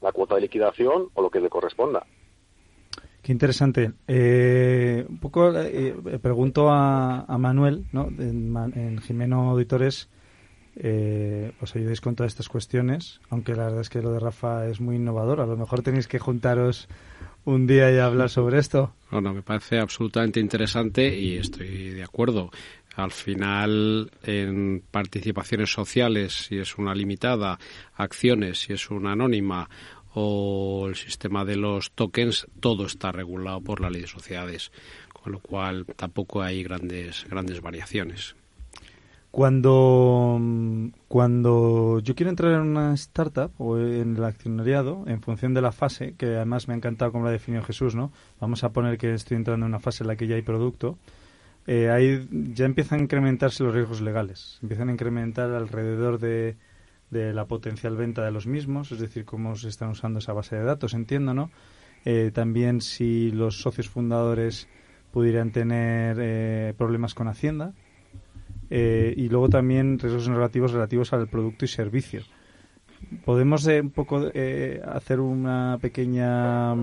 [0.00, 2.06] la cuota de liquidación o lo que le corresponda.
[3.22, 3.92] Qué interesante.
[4.06, 8.08] Eh, un poco eh, pregunto a, Manuel, ¿no?
[8.18, 10.10] En, Jimeno Auditores
[10.76, 14.66] eh, os ayudéis con todas estas cuestiones, aunque la verdad es que lo de Rafa
[14.66, 15.40] es muy innovador.
[15.40, 16.86] A lo mejor tenéis que juntaros
[17.44, 18.94] un día y hablar sobre esto.
[19.10, 22.50] Bueno, me parece absolutamente interesante y estoy de acuerdo.
[22.96, 27.58] Al final, en participaciones sociales, si es una limitada,
[27.94, 29.68] acciones, si es una anónima
[30.14, 34.70] o el sistema de los tokens, todo está regulado por la ley de sociedades,
[35.12, 38.36] con lo cual tampoco hay grandes, grandes variaciones.
[39.34, 40.40] Cuando,
[41.08, 45.72] cuando yo quiero entrar en una startup o en el accionariado, en función de la
[45.72, 48.12] fase, que además me ha encantado como la definió Jesús, ¿no?
[48.38, 50.98] Vamos a poner que estoy entrando en una fase en la que ya hay producto.
[51.66, 54.60] Eh, ahí ya empiezan a incrementarse los riesgos legales.
[54.62, 56.56] Empiezan a incrementar alrededor de,
[57.10, 60.54] de la potencial venta de los mismos, es decir, cómo se están usando esa base
[60.54, 61.50] de datos, entiendo, ¿no?
[62.04, 64.68] Eh, también si los socios fundadores
[65.10, 67.74] pudieran tener eh, problemas con Hacienda,
[68.70, 72.22] eh, y luego también riesgos negativos relativos al producto y servicio.
[73.24, 76.74] ¿Podemos eh, un poco eh, hacer una pequeña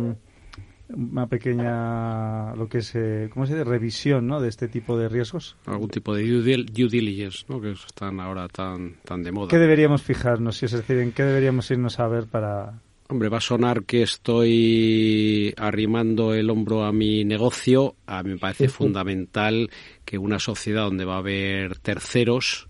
[0.93, 2.93] una pequeña lo que es
[3.33, 4.41] cómo se dice revisión ¿no?
[4.41, 7.61] de este tipo de riesgos algún tipo de due, diligence ¿no?
[7.61, 11.71] que están ahora tan tan de moda qué deberíamos fijarnos es decir en qué deberíamos
[11.71, 17.25] irnos a ver para Hombre, va a sonar que estoy arrimando el hombro a mi
[17.25, 17.97] negocio.
[18.05, 19.69] A mí me parece fundamental
[20.05, 22.69] que una sociedad donde va a haber terceros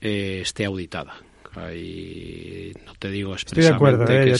[0.00, 1.22] eh, esté auditada.
[1.54, 4.34] no te digo expresamente ¿eh?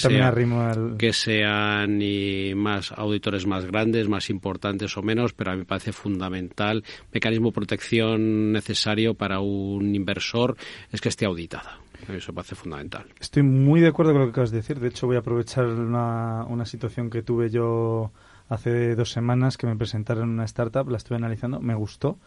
[0.99, 5.67] que, sean ni más auditores más grandes, más importantes o menos, pero a mí me
[5.67, 10.57] parece fundamental mecanismo de protección necesario para un inversor
[10.91, 11.79] es que esté auditada.
[12.09, 13.07] Eso parece fundamental.
[13.21, 14.81] Estoy muy de acuerdo con lo que acabas de decir.
[14.81, 18.13] De hecho, voy a aprovechar una, una situación que tuve yo
[18.49, 22.19] hace dos semanas que me presentaron en una startup, la estuve analizando, me gustó.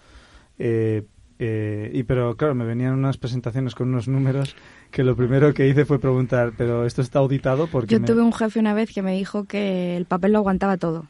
[0.57, 1.05] Eh,
[1.41, 4.57] eh, y pero claro, me venían unas presentaciones con unos números
[4.91, 8.33] que lo primero que hice fue preguntar, pero esto está auditado porque yo tuve un
[8.33, 11.07] jefe una vez que me dijo que el papel lo aguantaba todo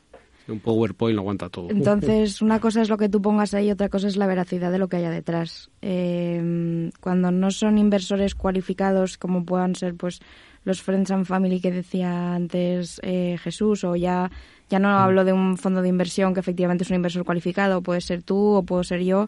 [0.52, 1.70] un PowerPoint lo aguanta todo.
[1.70, 4.78] Entonces, una cosa es lo que tú pongas ahí, otra cosa es la veracidad de
[4.78, 5.70] lo que haya detrás.
[5.82, 10.20] Eh, cuando no son inversores cualificados, como puedan ser pues
[10.64, 14.32] los Friends and Family que decía antes eh, Jesús, o ya,
[14.70, 18.02] ya no hablo de un fondo de inversión que efectivamente es un inversor cualificado, puede
[18.02, 19.28] ser tú o puedo ser yo,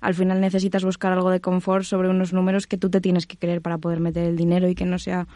[0.00, 3.36] al final necesitas buscar algo de confort sobre unos números que tú te tienes que
[3.36, 5.28] creer para poder meter el dinero y que no sea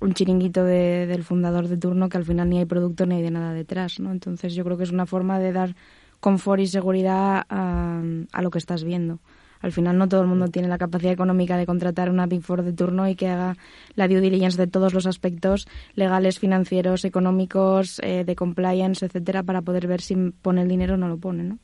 [0.00, 3.22] un chiringuito de, del fundador de turno que al final ni hay producto ni hay
[3.22, 4.12] de nada detrás, ¿no?
[4.12, 5.74] Entonces yo creo que es una forma de dar
[6.20, 9.18] confort y seguridad a, a, lo que estás viendo.
[9.60, 12.62] Al final no todo el mundo tiene la capacidad económica de contratar una Big Four
[12.62, 13.56] de turno y que haga
[13.94, 19.60] la due diligence de todos los aspectos legales, financieros, económicos, eh, de compliance, etcétera, para
[19.60, 21.58] poder ver si pone el dinero o no lo pone, ¿no?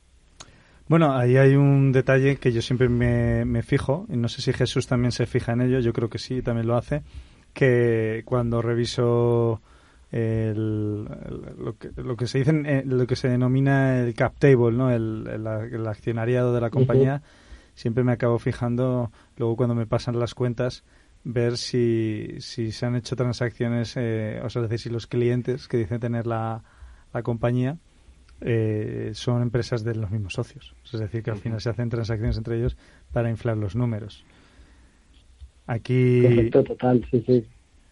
[0.89, 4.53] Bueno, ahí hay un detalle que yo siempre me, me fijo, y no sé si
[4.53, 7.03] Jesús también se fija en ello, yo creo que sí, también lo hace,
[7.57, 9.63] que cuando reviso
[10.13, 14.91] lo, que, lo que se dice eh, lo que se denomina el cap table no
[14.91, 17.23] el, accionariado de la compañía
[17.75, 20.85] siempre me acabo fijando luego cuando me pasan las cuentas
[21.25, 25.67] ver si, si se han hecho transacciones eh, o sea es decir si los clientes
[25.67, 26.63] que dicen tener la,
[27.15, 27.79] la compañía
[28.43, 30.75] eh, son empresas de los mismos socios.
[30.85, 32.77] Es decir que al final se hacen transacciones entre ellos
[33.11, 34.27] para inflar los números
[35.67, 36.23] Aquí.
[36.23, 37.45] Correcto, total, sí, sí.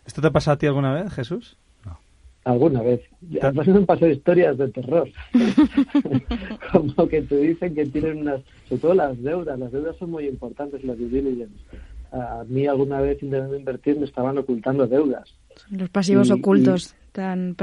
[0.06, 1.56] ¿Esto te ha pasado a ti alguna vez, Jesús?
[1.84, 1.98] No.
[2.44, 3.00] Alguna vez.
[3.42, 5.08] Además me han pasado historias de terror.
[6.72, 8.42] Como que te dicen que tienen unas.
[8.68, 9.58] Sobre todo las deudas.
[9.58, 11.54] Las deudas son muy importantes, las due diligence.
[12.12, 15.34] A mí alguna vez intentando invertir me estaban ocultando deudas.
[15.70, 16.94] Los pasivos ocultos.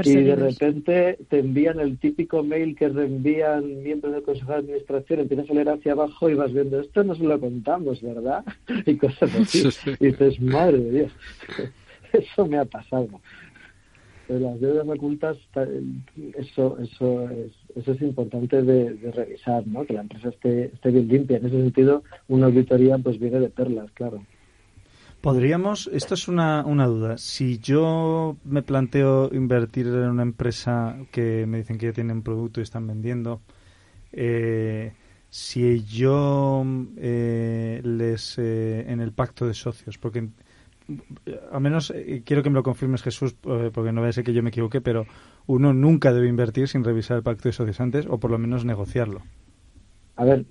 [0.04, 5.20] Y de repente te envían el típico mail que reenvían miembros del Consejo de Administración,
[5.20, 8.44] empiezas a leer hacia abajo y vas viendo, esto no se lo contamos, ¿verdad?
[8.86, 9.68] Y cosas así.
[10.00, 11.12] Y dices, madre de Dios,
[12.14, 13.20] eso me ha pasado.
[14.26, 15.36] Pero las deudas ocultas,
[16.38, 19.84] eso, eso, es, eso es importante de, revisar, ¿no?
[19.84, 21.36] Que la empresa esté, esté bien limpia.
[21.36, 24.24] En ese sentido, una auditoría pues viene de perlas, claro.
[25.22, 27.16] Podríamos, esto es una, una duda.
[27.16, 32.58] Si yo me planteo invertir en una empresa que me dicen que ya tienen producto
[32.58, 33.40] y están vendiendo,
[34.12, 34.92] eh,
[35.30, 36.64] si yo
[36.96, 40.28] eh, les eh, en el pacto de socios, porque
[41.52, 44.24] al menos eh, quiero que me lo confirmes Jesús, eh, porque no vaya a ser
[44.24, 45.06] que yo me equivoque, pero
[45.46, 48.64] uno nunca debe invertir sin revisar el pacto de socios antes o por lo menos
[48.64, 49.22] negociarlo.
[50.16, 50.44] A ver,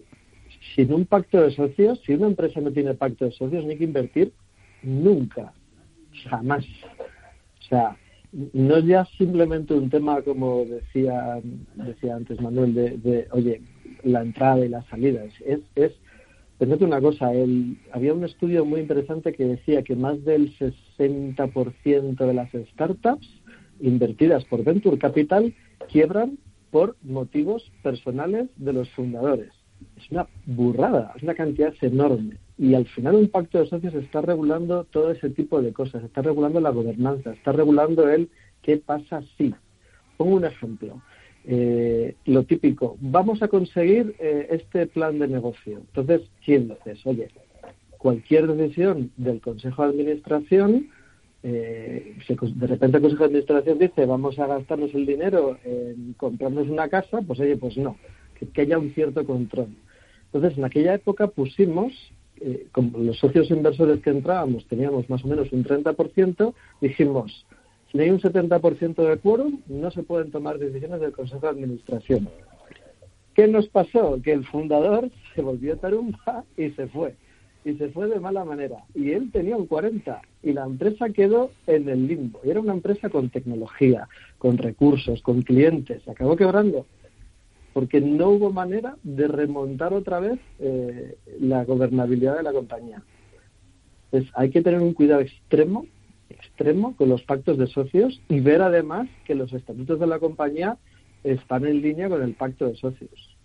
[0.76, 3.78] sin un pacto de socios, si una empresa no tiene pacto de socios, no hay
[3.78, 4.32] que invertir
[4.84, 5.54] nunca,
[6.30, 6.66] jamás.
[7.60, 7.98] O sea,
[8.32, 11.42] no es ya simplemente un tema, como decía,
[11.76, 13.62] decía antes Manuel, de, de oye,
[14.04, 15.24] la entrada y la salida.
[15.46, 15.94] Es, es
[16.62, 22.18] Pensate una cosa, el, había un estudio muy interesante que decía que más del 60%
[22.18, 23.28] de las startups
[23.80, 25.56] invertidas por Venture Capital
[25.92, 26.38] quiebran
[26.70, 29.50] por motivos personales de los fundadores.
[29.98, 32.38] Es una burrada, es una cantidad enorme.
[32.62, 36.22] Y al final un pacto de socios está regulando todo ese tipo de cosas, está
[36.22, 38.30] regulando la gobernanza, está regulando el
[38.62, 39.56] qué pasa si.
[40.16, 41.02] Pongo un ejemplo
[41.44, 45.80] eh, lo típico, vamos a conseguir eh, este plan de negocio.
[45.80, 47.04] Entonces, ¿quién dices?
[47.08, 47.30] Oye,
[47.98, 50.90] cualquier decisión del Consejo de Administración,
[51.42, 56.70] eh, de repente el Consejo de Administración dice vamos a gastarnos el dinero en comprarnos
[56.70, 57.98] una casa, pues oye, pues no,
[58.54, 59.70] que haya un cierto control.
[60.26, 61.92] Entonces, en aquella época pusimos,
[62.44, 67.46] eh, como los socios inversores que entrábamos teníamos más o menos un 30%, dijimos,
[67.92, 72.30] si hay un 70% de quórum, no se pueden tomar decisiones del Consejo de Administración.
[73.36, 74.20] ¿Qué nos pasó?
[74.24, 77.16] Que el fundador se volvió tarumba y se fue.
[77.64, 78.78] Y se fue de mala manera.
[78.96, 82.40] Y él tenía un 40 y la empresa quedó en el limbo.
[82.44, 86.02] Y era una empresa con tecnología, con recursos, con clientes.
[86.04, 86.88] Se acabó quebrando
[87.74, 93.02] porque no hubo manera de remontar otra vez eh, la gobernabilidad de la compañía.
[94.06, 95.86] Entonces, hay que tener un cuidado extremo
[96.32, 100.78] extremo con los pactos de socios y ver además que los estatutos de la compañía
[101.24, 103.38] están en línea con el pacto de socios.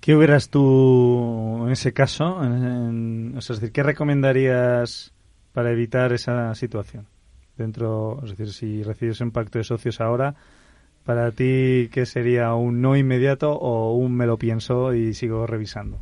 [0.00, 2.40] ¿Qué hubieras tú en ese caso?
[2.42, 5.12] es decir, ¿qué recomendarías
[5.52, 7.06] para evitar esa situación?
[7.56, 10.34] Dentro, es decir, si recibes un pacto de socios ahora,
[11.04, 16.00] para ti, ¿qué sería un no inmediato o un me lo pienso y sigo revisando?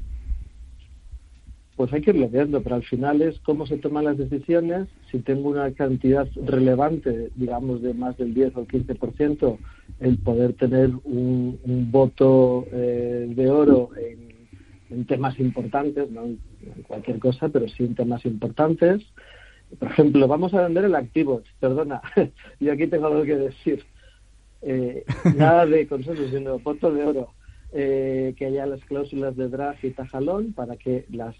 [1.80, 4.86] pues hay que irlo viendo, pero al final es cómo se toman las decisiones.
[5.10, 9.58] Si tengo una cantidad relevante, digamos de más del 10 o el 15%,
[10.00, 11.58] el poder tener un,
[11.90, 13.88] voto eh, de oro
[14.90, 16.38] en, temas importantes, no en
[16.86, 19.00] cualquier cosa, pero sí en temas importantes.
[19.78, 21.40] Por ejemplo, vamos a vender el activo.
[21.60, 22.02] Perdona,
[22.60, 23.86] yo aquí tengo algo que decir.
[24.62, 25.04] Eh,
[25.36, 27.28] nada de consenso, sino voto de oro.
[27.72, 31.36] Eh, que haya las cláusulas de drag y tajalón para que las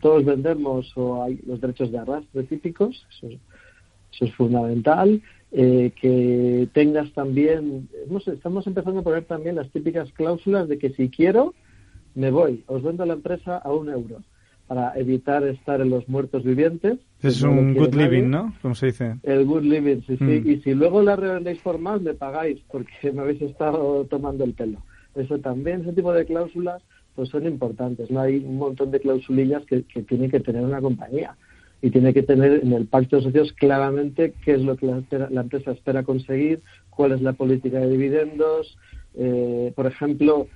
[0.00, 3.26] todos vendemos o hay los derechos de arrastre típicos, eso,
[4.20, 5.20] es fundamental.
[5.50, 7.88] Eh, que tengas también,
[8.32, 11.54] estamos empezando a poner también las típicas cláusulas de que si quiero,
[12.14, 14.22] me voy, os vendo la empresa a un euro
[14.70, 17.00] para evitar estar en los muertos vivientes.
[17.20, 18.54] Es un good living, ¿no?
[18.62, 19.16] Como se dice.
[19.24, 20.22] El good living, sí, sí.
[20.22, 20.48] Mm.
[20.48, 24.54] Y si luego la revendéis por más, me pagáis porque me habéis estado tomando el
[24.54, 24.78] pelo.
[25.16, 26.84] Eso también, ese tipo de cláusulas,
[27.16, 28.12] pues son importantes.
[28.12, 31.36] No hay un montón de klausulillas que, que tiene que tener una compañía
[31.82, 35.40] y tiene que tener en el pacto de socios claramente qué es lo que la,
[35.40, 38.78] empresa espera conseguir, cuál es la política de dividendos,
[39.16, 40.46] eh, por ejemplo,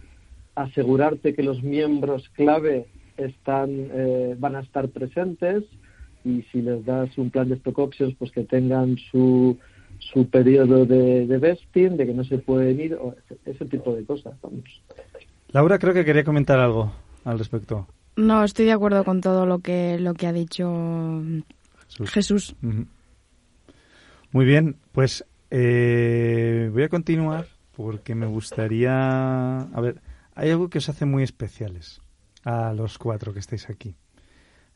[0.54, 5.64] asegurarte que los miembros clave están eh, van a estar presentes
[6.24, 9.58] y si les das un plan de stock options, pues que tengan su
[10.12, 14.34] su periodo de, vesting, de que no se pueden ir, o ese, tipo de cosas.
[15.48, 16.92] Laura, creo que quería comentar algo
[17.24, 17.86] al respecto.
[18.16, 21.22] No, estoy de acuerdo con todo lo que, lo que ha dicho
[22.06, 22.54] Jesús.
[24.30, 27.46] Muy bien, pues eh, voy a continuar
[27.76, 29.60] porque me gustaría...
[29.60, 30.00] A ver,
[30.34, 32.00] hay algo que os hace muy especiales
[32.44, 33.96] a los cuatro que estáis aquí.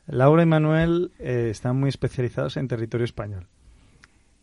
[0.07, 3.47] Laura y Manuel eh, están muy especializados en territorio español.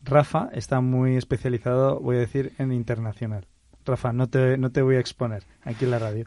[0.05, 3.47] Rafa está muy especializado, voy a decir, en internacional.
[3.85, 6.27] Rafa, no te, no te voy a exponer aquí en la radio.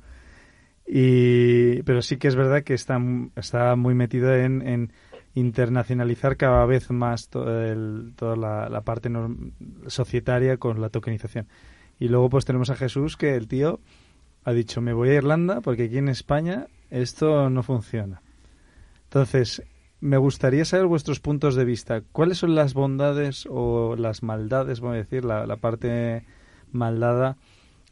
[0.85, 2.99] Y, pero sí que es verdad que está,
[3.35, 4.91] está muy metido en,
[5.35, 9.09] internacionalizar cada vez más toda la, parte
[9.87, 11.47] societaria con la tokenización.
[11.99, 13.79] Y luego pues tenemos a Jesús que el tío
[14.43, 18.21] ha dicho me voy a Irlanda porque aquí en España esto no funciona.
[19.05, 19.63] Entonces,
[20.01, 22.01] me gustaría saber vuestros puntos de vista.
[22.11, 26.25] ¿Cuáles son las bondades o las maldades, voy a decir, la, parte
[26.71, 27.37] maldada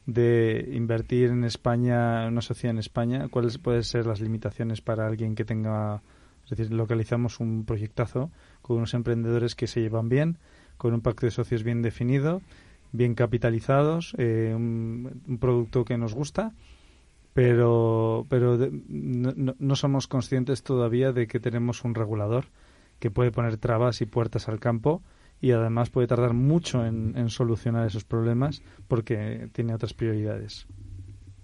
[0.05, 3.27] de invertir en España, en una sociedad en España?
[3.29, 6.01] ¿Cuáles pueden ser las limitaciones para alguien que tenga,
[6.45, 8.31] es decir, localizamos un proyectazo
[8.61, 10.37] con unos emprendedores que se llevan bien,
[10.77, 12.41] con un pacto de socios bien definido,
[12.93, 16.53] bien capitalizados, eh, un producto que nos gusta?
[17.37, 18.57] Pero, pero
[18.89, 22.45] no, somos conscientes todavía de que tenemos un regulador
[22.97, 25.03] que puede poner trabas y puertas al campo
[25.39, 30.65] y además puede tardar mucho en, solucionar esos problemas porque tiene otras prioridades.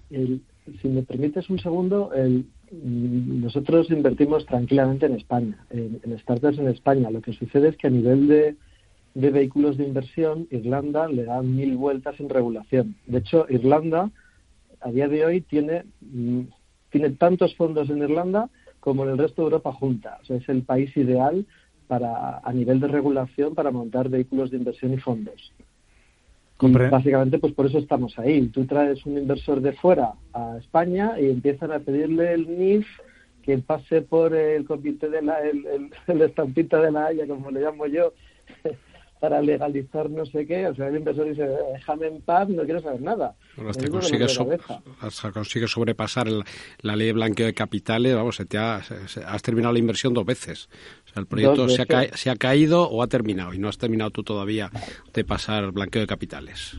[0.10, 7.12] si me permites un segundo, el, nosotros invertimos tranquilamente en España, en, startups en España.
[7.12, 8.56] Lo que sucede es que a nivel de,
[9.14, 12.96] de vehículos de inversión, Irlanda le da mil vueltas en regulación.
[13.06, 14.10] De hecho, Irlanda
[14.84, 16.42] a día de hoy tiene, mm,
[16.90, 20.20] tiene tantos fondos en Irlanda como en el resto de Europa junta.
[20.22, 21.46] O sea, es el país ideal
[21.88, 25.54] para, a nivel de regulación para montar vehículos de inversión y fondos.
[26.90, 28.48] básicamente, pues por eso estamos ahí.
[28.48, 32.88] Tú traes un inversor de fuera a España y empiezan a pedirle el NIF
[33.42, 37.62] que pase por el comité de la, el, el estampita de la Haya, como le
[37.62, 38.14] llamo yo,
[39.24, 40.68] para legalizar no sé qué.
[40.68, 43.34] O sea, el inversor dice, déjame en paz, no quiero saber nada.
[43.70, 44.38] hasta, consigues
[45.34, 50.26] consigue sobrepasar la, ley de blanqueo de capitales, vamos, te has terminado la inversión dos
[50.26, 50.68] veces.
[51.06, 53.78] O sea, el proyecto se ha, se ha, caído o ha terminado y no has
[53.78, 54.70] terminado tú todavía
[55.14, 56.78] de pasar el blanqueo de capitales.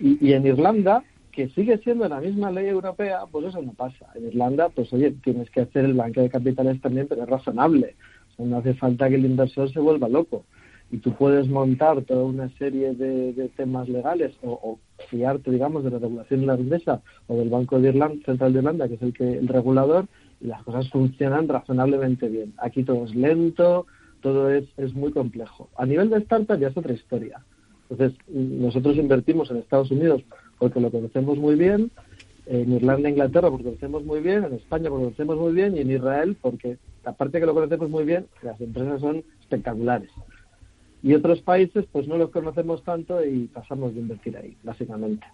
[0.00, 4.06] Y, y en Irlanda, que sigue siendo la misma ley europea, pues eso no pasa.
[4.14, 7.96] En Irlanda, pues oye, tienes que hacer el blanqueo de capitales también, pero es razonable.
[8.32, 10.46] O sea, no hace falta que el inversor se vuelva loco
[10.90, 15.98] y tú puedes montar toda una serie de, temas legales o, fiarte, digamos, de la
[15.98, 19.48] regulación irlandesa o del Banco de Irlanda, Central de Irlanda, que es el, que, el
[19.48, 20.06] regulador,
[20.40, 22.54] y las cosas funcionan razonablemente bien.
[22.58, 23.86] Aquí todo es lento,
[24.20, 25.68] todo es, es muy complejo.
[25.76, 27.40] A nivel de startup ya es otra historia.
[27.88, 30.22] Entonces, nosotros invertimos en Estados Unidos
[30.58, 31.90] porque lo conocemos muy bien,
[32.46, 35.52] en Irlanda e Inglaterra porque lo conocemos muy bien, en España porque lo conocemos muy
[35.52, 40.10] bien y en Israel porque, aparte que lo conocemos muy bien, las empresas son espectaculares
[41.06, 45.24] y otros países pues no los conocemos tanto y pasamos de invertir ahí, básicamente.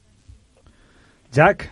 [1.32, 1.70] Jack,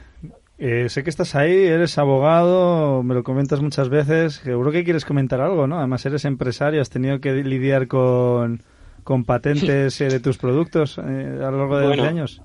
[0.57, 5.05] eh, sé que estás ahí, eres abogado, me lo comentas muchas veces, seguro que quieres
[5.05, 5.77] comentar algo, ¿no?
[5.77, 8.63] Además eres empresario, has tenido que lidiar con,
[9.05, 12.41] con patentes eh, de tus productos eh, a lo largo de los años.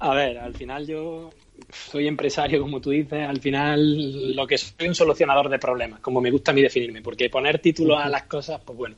[0.00, 1.30] A ver, al final yo
[1.70, 6.20] soy empresario, como tú dices, al final lo que soy un solucionador de problemas, como
[6.20, 8.96] me gusta a mí definirme, porque poner títulos a las cosas, pues bueno,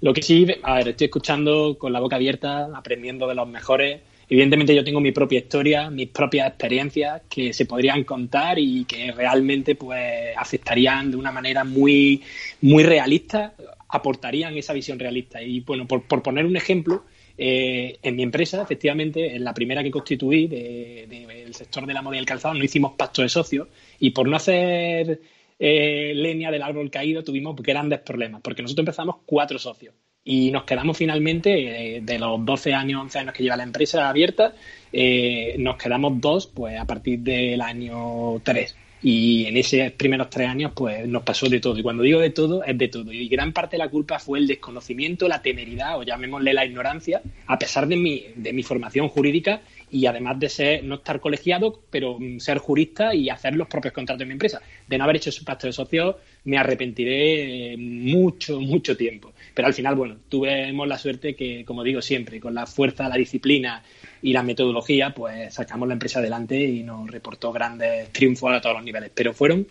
[0.00, 4.00] lo que sí, a ver, estoy escuchando con la boca abierta, aprendiendo de los mejores.
[4.28, 9.12] Evidentemente yo tengo mi propia historia, mis propias experiencias que se podrían contar y que
[9.12, 12.22] realmente pues afectarían de una manera muy,
[12.60, 13.54] muy realista,
[13.88, 15.40] aportarían esa visión realista.
[15.42, 17.04] Y bueno, por, poner un ejemplo,
[17.38, 22.16] eh, en mi empresa, efectivamente, en la primera que constituí del sector de la moda
[22.16, 23.68] y el calzado, no hicimos pacto de socios
[24.00, 25.20] y por no hacer
[25.58, 29.94] eh, leña del árbol caído tuvimos grandes problemas, porque nosotros empezamos cuatro socios
[30.28, 34.08] y nos quedamos finalmente, eh, de los 12 años, 11 años que lleva la empresa
[34.08, 34.54] abierta,
[34.92, 38.76] eh, nos quedamos dos pues a partir del año 3.
[39.02, 41.78] Y en esos primeros tres años, pues nos pasó de todo.
[41.78, 43.12] Y cuando digo de todo, es de todo.
[43.12, 47.22] Y gran parte de la culpa fue el desconocimiento, la temeridad, o llamémosle la ignorancia,
[47.46, 51.80] a pesar de mi, de mi formación jurídica y además de ser no estar colegiado,
[51.90, 54.60] pero mm, ser jurista y hacer los propios contratos de mi empresa.
[54.86, 59.32] De no haber hecho ese pacto de socios, me arrepentiré eh, mucho, mucho tiempo.
[59.54, 63.16] Pero al final, bueno, tuvimos la suerte que, como digo siempre, con la fuerza, la
[63.16, 63.82] disciplina
[64.22, 68.76] y la metodología, pues sacamos la empresa adelante y nos reportó grandes triunfos a todos
[68.76, 69.10] los niveles.
[69.14, 69.66] Pero fueron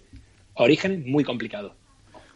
[0.53, 1.73] orígenes muy complicados.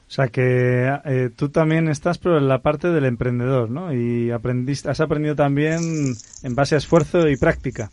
[0.10, 3.93] O sea que eh, tú también estás, pero en la parte del emprendedor, ¿no?
[3.93, 7.91] Y aprendiste, has aprendido también en base a esfuerzo y práctica.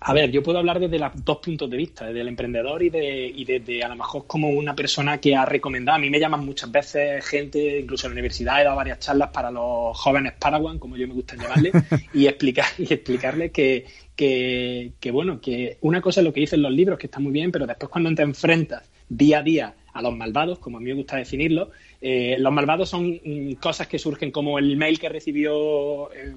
[0.00, 2.90] A ver, yo puedo hablar desde los dos puntos de vista, desde el emprendedor y,
[2.90, 5.96] de, y desde a lo mejor como una persona que ha recomendado.
[5.96, 9.30] A mí me llaman muchas veces gente, incluso en la universidad he dado varias charlas
[9.30, 11.72] para los jóvenes Paraguay, como yo me gusta llamarle,
[12.12, 16.60] y explicar y explicarles que, que, que, bueno, que una cosa es lo que dicen
[16.60, 20.02] los libros, que está muy bien, pero después cuando te enfrentas día a día a
[20.02, 21.70] los malvados, como a mí me gusta definirlo.
[22.00, 26.34] Eh, los malvados son mm, cosas que surgen como el mail que recibió eh,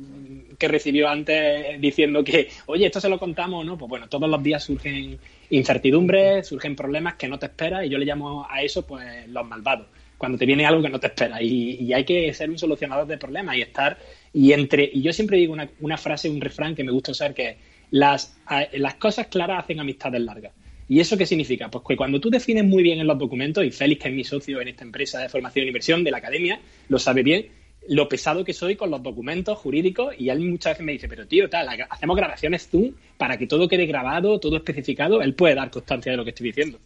[0.57, 3.77] que recibió antes diciendo que, oye, esto se lo contamos, ¿no?
[3.77, 5.19] Pues bueno, todos los días surgen
[5.49, 9.45] incertidumbres, surgen problemas que no te esperas y yo le llamo a eso pues los
[9.47, 13.07] malvados cuando te viene algo que no te espera y, hay que ser un solucionador
[13.07, 13.97] de problemas y estar
[14.33, 17.33] y entre y yo siempre digo una, una frase un refrán que me gusta usar
[17.33, 17.57] que
[17.91, 18.37] las,
[18.73, 20.51] las cosas claras hacen amistades largas
[20.89, 21.69] ¿Y eso qué significa?
[21.69, 24.23] Pues que cuando tú defines muy bien en los documentos, y Félix, que es mi
[24.23, 26.59] socio en esta empresa de formación e inversión de la academia,
[26.89, 27.45] lo sabe bien,
[27.87, 31.27] lo pesado que soy con los documentos jurídicos y él muchas veces me dice, pero
[31.27, 35.69] tío, tal, hacemos grabaciones Zoom para que todo quede grabado, todo especificado, él puede dar
[35.69, 36.79] constancia de lo que estoy diciendo.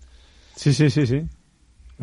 [0.55, 1.21] Sí, sí, sí, sí.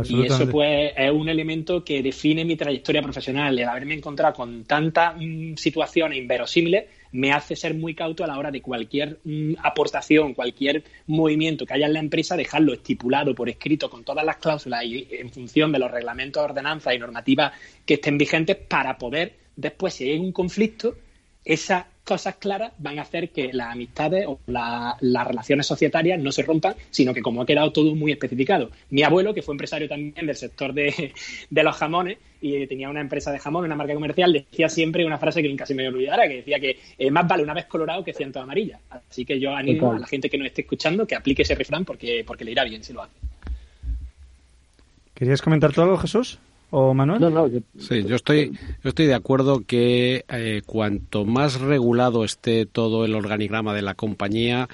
[0.08, 4.64] Y eso pues es un elemento que define mi trayectoria profesional, el haberme encontrado con
[4.64, 9.54] tantas mm, situaciones inverosímiles me hace ser muy cauto a la hora de cualquier mm,
[9.62, 14.36] aportación, cualquier movimiento que haya en la empresa, dejarlo estipulado por escrito con todas las
[14.36, 17.52] cláusulas y en función de los reglamentos, ordenanzas y normativas
[17.84, 20.96] que estén vigentes para poder después, si hay un conflicto,
[21.44, 26.42] esa cosas claras van a hacer que las amistades o las relaciones societarias no se
[26.42, 28.72] rompan, sino que como ha quedado todo muy especificado.
[28.90, 31.12] Mi abuelo, que fue empresario también del sector de,
[31.50, 35.40] los jamones y tenía una empresa de jamón, una marca comercial, decía siempre una frase
[35.40, 38.12] que nunca se me olvidará, que decía que eh, más vale una vez colorado que
[38.12, 38.80] ciento amarilla.
[38.90, 41.84] Así que yo animo a la gente que nos esté escuchando que aplique ese refrán
[41.84, 43.14] porque, porque le irá bien si lo hace.
[45.14, 46.40] ¿Querías comentar algo, Jesús?
[46.70, 47.20] ¿O Manuel?
[47.20, 47.48] No, no,
[47.78, 48.52] Sí, yo estoy,
[48.82, 53.94] yo estoy de acuerdo que eh, cuanto más regulado esté todo el organigrama de la
[53.94, 54.68] compañía,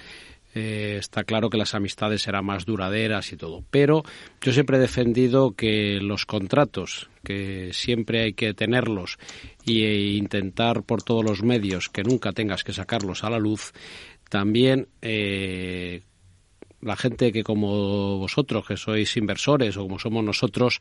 [0.55, 3.62] eh, está claro que las amistades serán más duraderas y todo.
[3.70, 4.05] Pero
[4.40, 9.18] yo siempre he defendido que los contratos, que siempre hay que tenerlos
[9.66, 13.72] e intentar por todos los medios que nunca tengas que sacarlos a la luz,
[14.30, 16.03] también eh,
[16.80, 20.80] la gente que como vosotros, que sois inversores o como somos nosotros,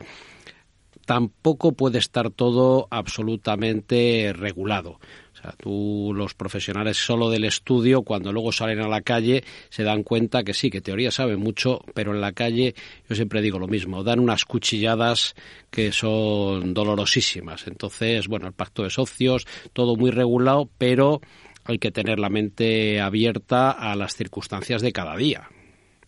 [1.06, 5.00] tampoco puede estar todo absolutamente regulado.
[5.34, 9.84] O sea, tú, los profesionales solo del estudio, cuando luego salen a la calle, se
[9.84, 12.74] dan cuenta que sí, que teoría sabe mucho, pero en la calle,
[13.08, 15.36] yo siempre digo lo mismo, dan unas cuchilladas
[15.70, 17.68] que son dolorosísimas.
[17.68, 21.22] Entonces, bueno, el pacto de socios, todo muy regulado, pero
[21.66, 25.50] hay que tener la mente abierta a las circunstancias de cada día.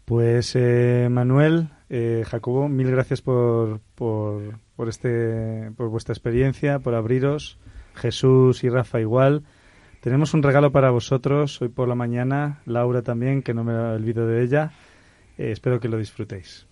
[0.05, 6.95] Pues eh, Manuel, eh, Jacobo, mil gracias por, por, por, este, por vuestra experiencia, por
[6.95, 7.57] abriros.
[7.95, 9.43] Jesús y Rafa igual.
[10.01, 12.61] Tenemos un regalo para vosotros hoy por la mañana.
[12.65, 14.71] Laura también, que no me olvido de ella.
[15.37, 16.67] Eh, espero que lo disfrutéis.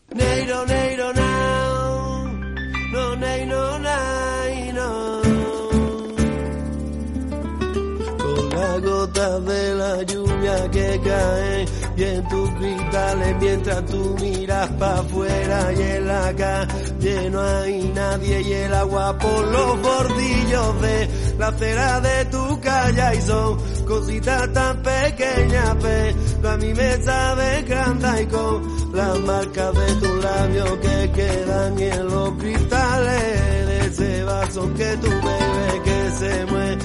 [8.82, 11.55] gotas de la lluvia que caen
[11.98, 17.92] y en tus cristales mientras tú miras para afuera y en la calle no hay
[17.96, 23.58] nadie y el agua por los bordillos de la acera de tu calle y son
[23.86, 30.24] cositas tan pequeñas pero a mí me sabe cantar y con las marcas de tus
[30.24, 36.78] labios que quedan en los cristales de ese vaso que tú bebes que se muere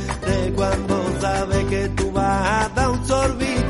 [0.54, 3.69] cuando sabe que tú vas a dar un sorbito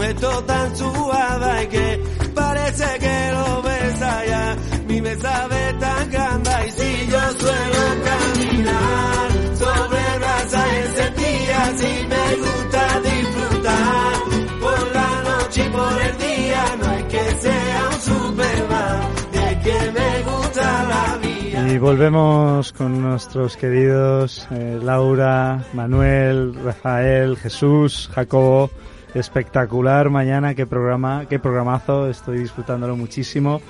[0.00, 2.00] gesto tan suave que
[2.34, 4.56] parece que lo ves allá.
[4.88, 9.28] Mi me sabe tan grande y si yo suelo caminar
[9.62, 14.12] sobre brasa ese día, si me gusta disfrutar
[14.60, 19.00] por la noche y por el día, no es que sea un superman,
[19.32, 21.72] es que me gusta la vida.
[21.72, 28.70] Y volvemos con nuestros queridos eh, Laura, Manuel, Rafael, Jesús, Jacobo.
[29.14, 33.60] Espectacular mañana, qué programa, qué programazo, estoy disfrutándolo muchísimo.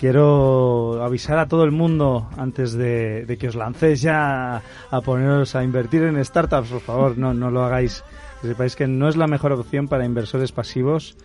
[0.00, 5.62] Quiero avisar a todo el mundo antes de, que os lancéis ya a poneros a
[5.62, 8.02] invertir en startups, por favor, no, no lo hagáis.
[8.42, 11.16] Que sepáis que no es la mejor opción para inversores pasivos.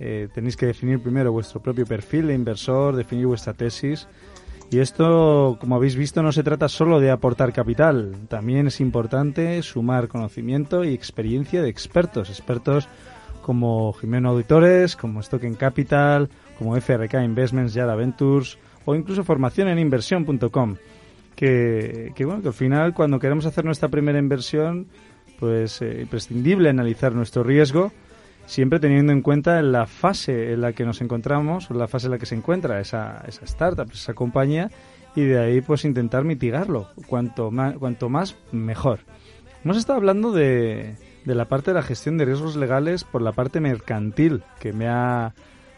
[0.00, 4.08] Eh, tenéis que definir primero vuestro propio perfil de inversor, definir vuestra tesis
[4.70, 9.62] y esto, como habéis visto, no se trata solo de aportar capital, también es importante
[9.62, 12.88] sumar conocimiento y experiencia de expertos, expertos
[13.40, 19.78] como Jimeno Auditores, como Stock Capital, como FRK Investments, Yara Ventures o incluso formación en
[19.78, 20.76] inversión.com.
[21.34, 24.88] Que, que, bueno, que al final cuando queremos hacer nuestra primera inversión,
[25.38, 27.92] pues eh, imprescindible analizar nuestro riesgo
[28.48, 32.18] siempre teniendo en cuenta la fase en la que nos encontramos, la fase en la
[32.18, 34.70] que se encuentra esa, esa startup, esa compañía,
[35.14, 36.88] y de ahí pues intentar mitigarlo.
[37.06, 39.00] Cuanto más, cuanto más mejor.
[39.62, 40.96] Hemos estado hablando de,
[41.26, 44.88] de la parte de la gestión de riesgos legales por la parte mercantil, que me
[44.88, 45.34] ha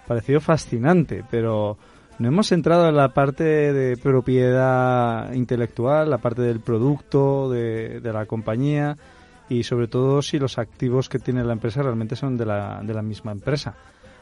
[0.07, 1.77] parecido fascinante, pero
[2.21, 8.13] no hemos entrado en la parte de propiedad intelectual, la parte del producto, de, de
[8.13, 8.97] la compañía
[9.51, 12.95] y sobre todo si los activos que tiene la empresa realmente son de la, de
[12.95, 13.75] la misma empresa.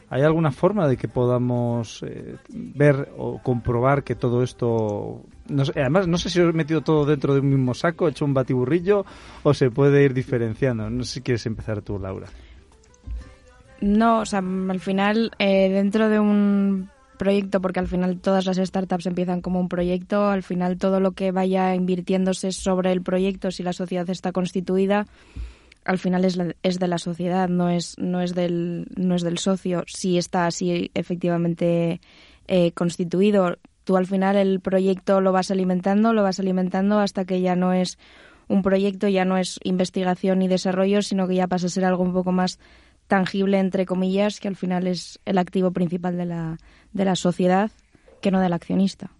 [0.09, 5.21] ¿Hay alguna forma de que podamos eh, ver o comprobar que todo esto...
[5.47, 8.25] No además, no sé si he metido todo dentro de un mismo saco, he hecho
[8.25, 9.05] un batiburrillo
[9.43, 10.89] o se puede ir diferenciando.
[10.89, 12.27] No sé si quieres empezar tú, Laura.
[13.81, 16.89] No, o sea, al final, eh, dentro de un
[17.19, 21.11] proyecto, porque al final todas las startups empiezan como un proyecto, al final todo lo
[21.11, 25.05] que vaya invirtiéndose sobre el proyecto, si la sociedad está constituida,
[25.85, 29.37] al final es, es de la sociedad, no es, no, es del, no es del
[29.37, 32.01] socio, si está así efectivamente
[32.47, 33.57] eh, constituido.
[33.83, 37.73] Tú al final el proyecto lo vas alimentando, lo vas alimentando hasta que ya no
[37.73, 37.97] es
[38.49, 42.03] un proyecto ya no es investigación y desarrollo, sino que ya pasa a ser algo
[42.03, 42.59] un poco más
[43.09, 46.57] tangible, entre comillas, que al final es el activo principal de la,
[46.93, 47.71] de la sociedad,
[48.21, 49.11] que no del accionista.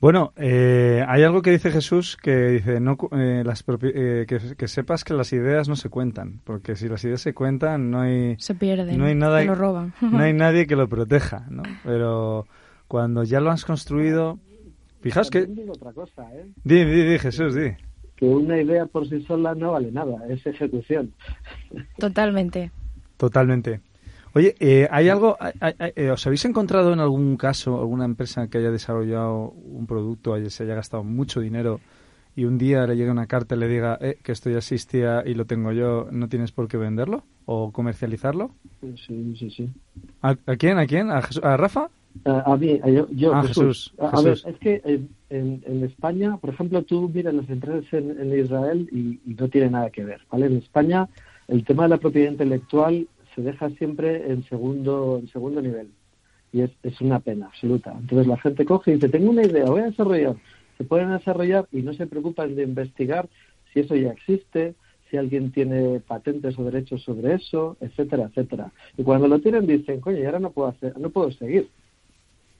[0.00, 5.04] Bueno, eh, hay algo que dice Jesús que dice no, eh, las eh, que, sepas
[5.04, 8.56] que las ideas no se cuentan, porque si las ideas se cuentan no hay se
[8.56, 9.94] pierden, no hay nada, lo roban.
[10.00, 11.62] no hay nadie que lo proteja, ¿no?
[11.84, 12.46] Pero
[12.88, 14.40] cuando ya lo has construido,
[15.02, 16.46] fijaos que digo otra cosa, ¿eh?
[16.64, 17.70] Di, di, di, Jesús, di.
[18.16, 21.12] Que una idea por sí sola no vale nada, es ejecución.
[21.98, 22.72] Totalmente.
[23.22, 23.80] Totalmente.
[24.34, 25.36] Oye, eh, ¿hay algo,
[25.94, 30.64] eh, os habéis encontrado en algún caso alguna empresa que haya desarrollado un producto, se
[30.64, 31.78] haya gastado mucho dinero
[32.34, 35.22] y un día le llegue una carta y le diga eh, que esto ya existía
[35.24, 38.50] y lo tengo yo, no tienes por qué venderlo o comercializarlo?
[38.80, 39.70] Sí, sí, sí.
[40.20, 40.78] ¿A, quién?
[40.78, 41.12] ¿A quién?
[41.12, 41.20] ¿A,
[41.56, 41.90] Rafa?
[42.24, 43.94] a mí, yo, yo ah, Jesús.
[44.00, 48.88] A, ver, es que en, en, España, por ejemplo, tú miras las empresas en, Israel
[48.90, 50.46] y, y, no tiene nada que ver, ¿vale?
[50.46, 51.08] En España
[51.52, 55.88] el tema de la propiedad intelectual se deja siempre en segundo, en segundo nivel.
[56.50, 57.94] Y es, es una pena absoluta.
[57.98, 60.36] Entonces la gente coge y dice, tengo una idea, voy a desarrollar.
[60.78, 63.28] Se pueden desarrollar y no se preocupan de investigar
[63.70, 64.74] si eso ya existe,
[65.10, 68.72] si alguien tiene patentes o derechos sobre eso, etcétera, etcétera.
[68.96, 71.68] Y cuando lo tienen dicen, coño, y ahora no puedo hacer, no puedo seguir.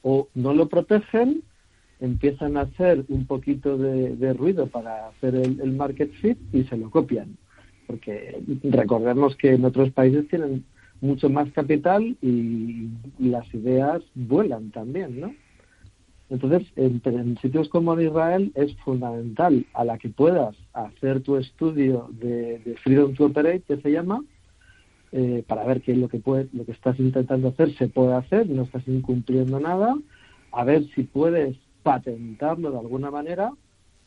[0.03, 1.43] O no lo protegen,
[1.99, 6.90] empiezan a hacer un poquito de, ruido para hacer el market fit y se lo
[6.90, 7.38] copian
[7.93, 10.64] porque recordemos que en otros países tienen
[11.03, 12.88] mucho más capital y
[13.18, 15.34] las ideas vuelan también, ¿no?
[16.30, 22.09] Entonces, en, sitios como en Israel es fundamental a la que puedas hacer tu estudio
[22.12, 24.24] de, Freedom to Operate, que se llama,
[25.11, 28.14] eh, para ver qué es lo que, puede, lo que estás intentando hacer se puede
[28.14, 29.95] hacer, no estás incumpliendo nada,
[30.53, 33.53] a ver si puedes patentarlo de alguna manera.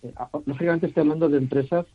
[0.02, 0.12] Eh,
[0.48, 1.86] lógicamente estoy hablando de empresas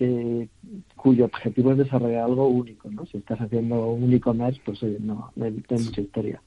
[0.00, 0.48] que,
[0.96, 3.04] cuyo objetivo es desarrollar algo único, ¿no?
[3.04, 6.40] Si estás haciendo un e-commerce, pues no, no hay, mucha historia.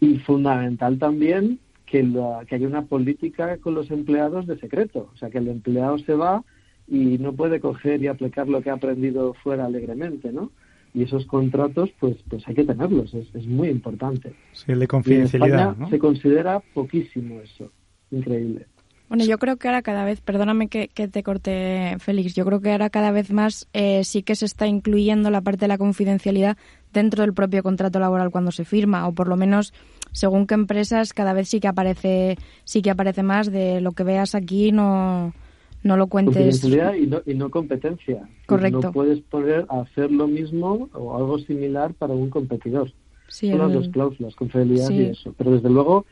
[0.00, 2.02] Y fundamental también que,
[2.48, 6.14] que haya una política con los empleados de secreto, o sea, que el empleado se
[6.14, 6.42] va
[6.88, 10.50] y no puede coger y aplicar lo que ha aprendido fuera alegremente, ¿no?
[10.92, 14.34] Y esos contratos, pues, pues hay que tenerlos, es, es muy importante.
[14.50, 17.70] Sí, el de confidencialidad, se considera poquísimo eso,
[18.10, 18.66] increíble.
[19.12, 22.72] Bueno, yo creo que ahora cada vez, perdóname que, te corte, Félix, yo creo que
[22.72, 26.56] ahora cada vez más eh, sí que se está incluyendo la parte de la confidencialidad
[26.94, 29.74] dentro del propio contrato laboral cuando se firma, o por lo menos
[30.12, 34.02] según qué empresas cada vez sí que aparece, sí que aparece más de lo que
[34.02, 35.34] veas aquí no,
[35.82, 36.34] no lo cuentes.
[36.34, 38.26] Confidencialidad y no, y no competencia.
[38.46, 38.80] Correcto.
[38.80, 42.90] No puedes poner a hacer lo mismo o algo similar para un competidor.
[43.28, 45.34] Sí, Son las dos cláusulas, confidencialidad y eso.
[45.36, 46.06] Pero desde luego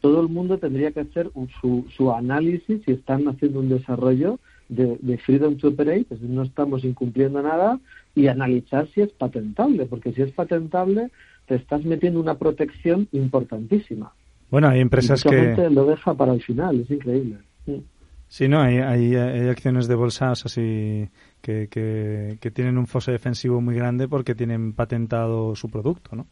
[0.00, 1.30] todo el mundo tendría que hacer
[1.60, 4.38] su, su análisis si están haciendo un desarrollo
[4.70, 7.78] de, Freedom to Operate, es decir, no estamos incumpliendo nada,
[8.14, 11.10] y analizar si es patentable, porque si es patentable
[11.46, 14.12] te estás metiendo una protección importantísima.
[14.50, 15.68] Bueno, hay empresas que...
[15.70, 17.38] lo deja para el final, es increíble.
[18.28, 21.08] Sí, no, hay, hay, acciones de bolsas así
[21.40, 26.26] que, que, que tienen un foso defensivo muy grande porque tienen patentado su producto, ¿no?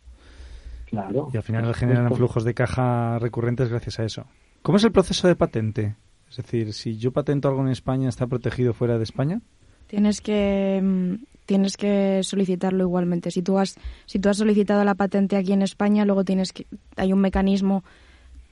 [0.91, 1.28] Claro.
[1.32, 4.24] Y al final generan flujos de caja recurrentes gracias a eso.
[4.62, 5.97] ¿Cómo es el proceso de patente?
[6.30, 9.41] Es decir, si yo patento algo en España, ¿está protegido fuera de España?
[9.86, 11.14] Tienes que mm,
[11.47, 13.30] tienes que solicitarlo igualmente.
[13.30, 13.76] Si tú has
[14.07, 16.66] si tú has solicitado la patente aquí en España, luego tienes que
[16.97, 17.84] hay un mecanismo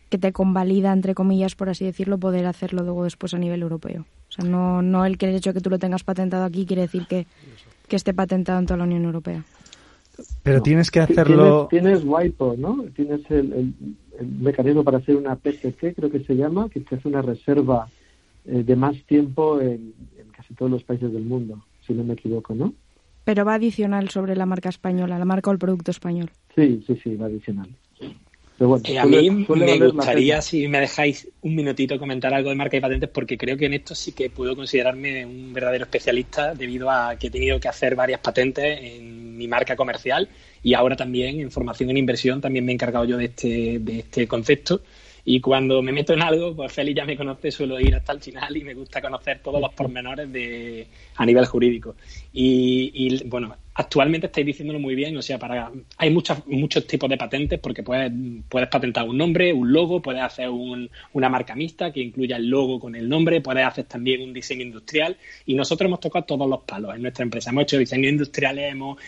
[0.09, 4.07] que te convalida entre comillas, por así decirlo, poder hacerlo luego después a nivel europeo.
[4.29, 6.65] O sea, no no el que el hecho de que tú lo tengas patentado aquí
[6.65, 7.27] quiere decir que
[7.89, 9.45] que esté patentado en toda la Unión Europea.
[10.43, 11.69] Pero tienes que hacerlo.
[11.71, 12.85] Tienes, WIPO, ¿no?
[12.95, 13.75] Tienes el,
[14.41, 17.89] mecanismo para hacer una PSC, creo que se llama, que te hace una reserva
[18.47, 19.93] eh, de más tiempo en,
[20.33, 22.73] casi todos los países del mundo, si no me equivoco, ¿no?
[23.25, 26.31] Pero va adicional sobre la marca española, la marca o el producto español.
[26.55, 27.69] Sí, sí, sí, va adicional.
[28.59, 32.81] Eh, a mí me gustaría, si me dejáis un minutito, comentar algo de marca y
[32.81, 37.17] patentes, porque creo que en esto sí que puedo considerarme un verdadero especialista debido a
[37.17, 40.29] que he tenido que hacer varias patentes en mi marca comercial
[40.63, 43.99] y ahora también en formación en inversión también me he encargado yo de este, de
[43.99, 44.81] este concepto.
[45.29, 48.21] Y cuando me meto en algo, pues Félix ya me conoce, suelo ir hasta el
[48.21, 50.87] final y me gusta conocer todos los pormenores de,
[51.17, 51.97] a nivel jurídico.
[52.39, 57.09] Y, y bueno, actualmente estáis diciéndolo muy bien, o sea, para hay muchos muchos tipos
[57.09, 58.13] de patentes porque puedes,
[58.51, 62.79] puedes patentar un nombre, un logo, puedes hacer una marca mixta que incluya el logo
[62.79, 65.17] con el nombre, puedes hacer también un diseño industrial
[65.47, 67.49] y nosotros hemos tocado todos los palos en nuestra empresa.
[67.49, 68.99] Hemos hecho diseños industriales, hemos,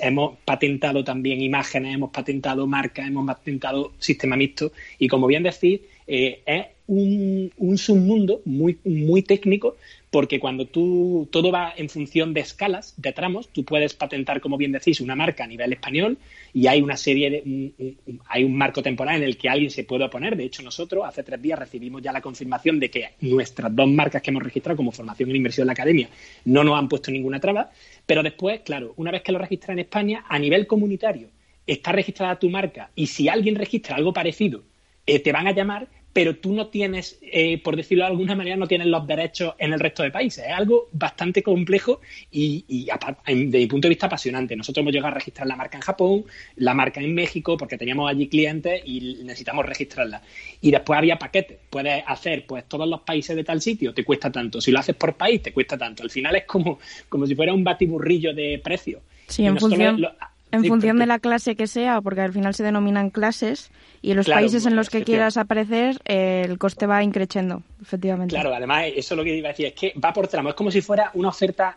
[0.00, 4.70] hemos patentado también imágenes, hemos patentado marcas, hemos patentado sistema mixto
[5.00, 9.76] y como bien decís, eh, es un, un submundo muy, muy técnico
[10.10, 14.56] porque cuando tú todo va en función de escalas, de tramos, tú puedes patentar, como
[14.56, 16.18] bien decís, una marca a nivel español
[16.54, 17.94] y hay una serie de
[18.26, 20.36] hay un marco temporal en el que alguien se puede oponer.
[20.36, 24.22] De hecho, nosotros hace tres días recibimos ya la confirmación de que nuestras dos marcas
[24.22, 26.08] que hemos registrado como formación en inversión en la academia
[26.44, 27.70] no nos han puesto ninguna traba.
[28.06, 31.28] Pero después, claro, una vez que lo registras en España, a nivel comunitario,
[31.66, 34.62] está registrada tu marca y si alguien registra algo parecido,
[35.06, 38.56] eh, te van a llamar pero tú no tienes, eh, por decirlo de alguna manera,
[38.56, 40.44] no tienes los derechos en el resto de países.
[40.46, 42.00] Es algo bastante complejo
[42.30, 42.88] y, y
[43.26, 44.56] desde mi punto de vista apasionante.
[44.56, 46.24] Nosotros hemos llegado a registrar la marca en Japón,
[46.56, 50.22] la marca en México, porque teníamos allí clientes y necesitamos registrarla.
[50.60, 51.58] Y después había paquetes.
[51.70, 54.60] Puedes hacer pues todos los países de tal sitio, te cuesta tanto.
[54.60, 56.02] Si lo haces por país, te cuesta tanto.
[56.02, 56.78] Al final es como,
[57.08, 59.02] como si fuera un batiburrillo de precios.
[59.28, 60.04] Sí, en función...
[60.50, 63.70] En función de la clase que sea, porque al final se denominan clases,
[64.00, 68.34] y en los países en los que quieras aparecer, eh, el coste va increciendo, efectivamente.
[68.34, 70.54] Claro, además, eso es lo que iba a decir, es que va por tramo, es
[70.54, 71.74] como si fuera una oferta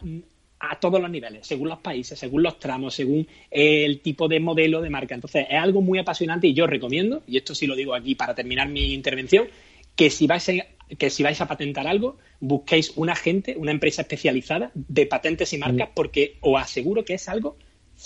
[0.59, 4.81] a todos los niveles, según los países, según los tramos, según el tipo de modelo
[4.81, 5.15] de marca.
[5.15, 8.35] Entonces, es algo muy apasionante y yo recomiendo, y esto sí lo digo aquí para
[8.35, 9.47] terminar mi intervención,
[9.95, 10.53] que si vais a,
[10.97, 15.57] que si vais a patentar algo, busquéis un agente, una empresa especializada de patentes y
[15.57, 15.93] marcas, mm.
[15.93, 17.57] porque os aseguro que es algo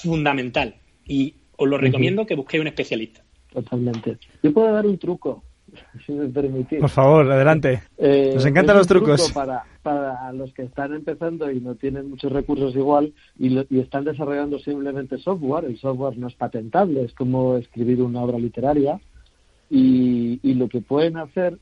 [0.02, 0.76] fundamental
[1.06, 3.24] y os lo recomiendo que busquéis un especialista.
[3.52, 4.18] Totalmente.
[4.44, 5.44] Yo puedo dar un truco,
[6.06, 6.80] si me permitís.
[6.80, 7.84] Por favor, adelante.
[7.98, 9.32] Eh, Nos encantan los trucos.
[9.32, 14.04] para, para los que están empezando y no tienen muchos recursos igual y, y están
[14.04, 15.66] desarrollando simplemente software.
[15.66, 19.00] El software no es patentable, es como escribir una obra literaria.
[19.70, 21.58] Y, y lo que pueden hacer,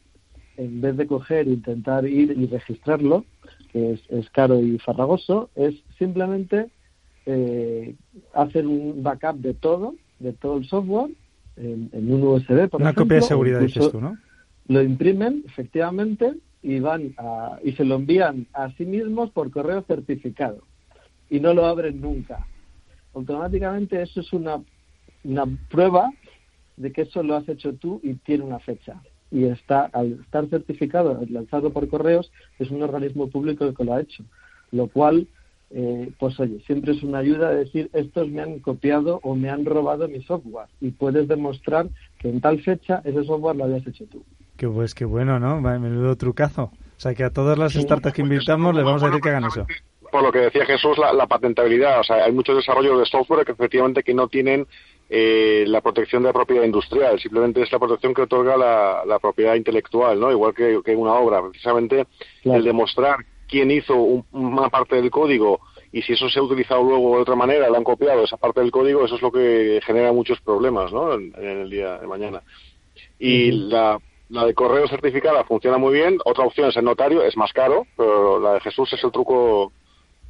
[0.57, 3.23] en vez de coger e intentar ir y registrarlo,
[3.71, 6.67] que es, es caro y farragoso, es simplemente
[7.25, 7.95] eh,
[8.33, 11.11] hacer un backup de todo, de todo el software,
[11.55, 14.17] en, un USB, por Una copia de seguridad, dices tú, ¿no?
[14.67, 19.81] Lo imprimen, efectivamente, y van a, y se lo envían a sí mismos por correo
[19.83, 20.63] certificado.
[21.29, 22.47] Y no lo abren nunca.
[23.13, 24.61] Automáticamente eso es una,
[25.23, 26.11] una prueba
[26.77, 29.01] de que eso lo has hecho tú y tiene una fecha.
[29.29, 33.93] Y está, al estar certificado, lanzado por correos, es un organismo público el que lo
[33.93, 34.23] ha hecho.
[34.71, 35.27] Lo cual
[35.75, 39.65] eh, pues oye, siempre es una ayuda decir, estos me han copiado o me han
[39.65, 41.87] robado mi software y puedes demostrar
[42.19, 44.23] que en tal fecha ese software lo habías hecho tú.
[44.55, 45.59] Que pues qué bueno, ¿no?
[45.61, 46.65] Menudo trucazo.
[46.65, 49.45] O sea, que a todas las startups que invitamos les vamos a decir que hagan
[49.45, 49.65] eso.
[50.11, 52.01] Por lo que decía Jesús, la, patentabilidad.
[52.01, 54.67] O sea, hay muchos desarrollos de software que efectivamente que no tienen
[55.09, 59.55] eh, la protección de la propiedad industrial, simplemente es la protección que otorga la, propiedad
[59.55, 60.31] intelectual, ¿no?
[60.31, 61.41] Igual que, que una obra.
[61.41, 62.05] Precisamente
[62.43, 63.95] el demostrar quién hizo
[64.31, 65.59] una parte del código
[65.91, 68.61] y si eso se ha utilizado luego de otra manera, lo han copiado esa parte
[68.61, 71.13] del código, eso es lo que genera muchos problemas ¿no?
[71.13, 72.41] en, el día de mañana.
[73.19, 73.99] Y la,
[74.29, 77.85] la de correo certificada funciona muy bien, otra opción es el notario, es más caro,
[77.95, 79.71] pero la de Jesús es el truco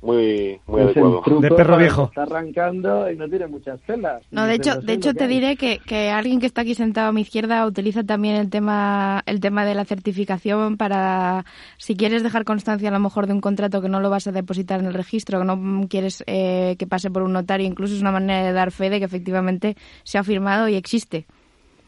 [0.03, 1.23] muy, muy adecuado.
[1.39, 2.03] De perro viejo.
[2.05, 4.23] Está arrancando y no tiene muchas pelas.
[4.31, 7.11] No, de hecho, de hecho te diré que, que alguien que está aquí sentado a
[7.13, 11.45] mi izquierda utiliza también el tema, el tema de la certificación para,
[11.77, 14.31] si quieres dejar constancia a lo mejor de un contrato que no lo vas a
[14.31, 18.01] depositar en el registro, que no quieres eh, que pase por un notario, incluso es
[18.01, 21.25] una manera de dar fe de que efectivamente se ha firmado y existe.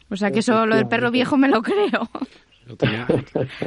[0.08, 2.08] O sea que eso, lo del perro viejo me lo creo.
[2.78, 3.06] tenía,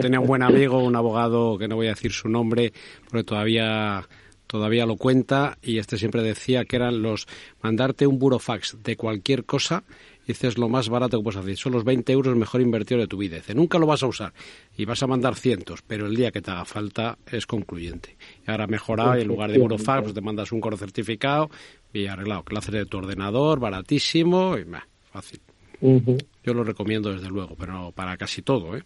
[0.02, 2.74] tenía un buen amigo, un abogado, que no voy a decir su nombre,
[3.10, 4.08] porque todavía
[4.50, 7.28] todavía lo cuenta y este siempre decía que eran los
[7.62, 9.84] mandarte un burofax de cualquier cosa
[10.30, 11.58] dices lo más barato que puedes hacer.
[11.58, 13.38] Son los 20 euros mejor invertido de tu vida.
[13.38, 14.34] Dice, nunca lo vas a usar
[14.78, 18.16] y vas a mandar cientos, pero el día que te haga falta es concluyente.
[18.47, 21.50] Y ahora mejorado en lugar de burofax pues te mandas un correo certificado
[21.91, 22.43] y arreglado.
[22.43, 25.39] Que lo haces de tu ordenador, baratísimo y más fácil.
[25.82, 28.84] Yo lo recomiendo desde luego, pero para casi todo, ¿eh?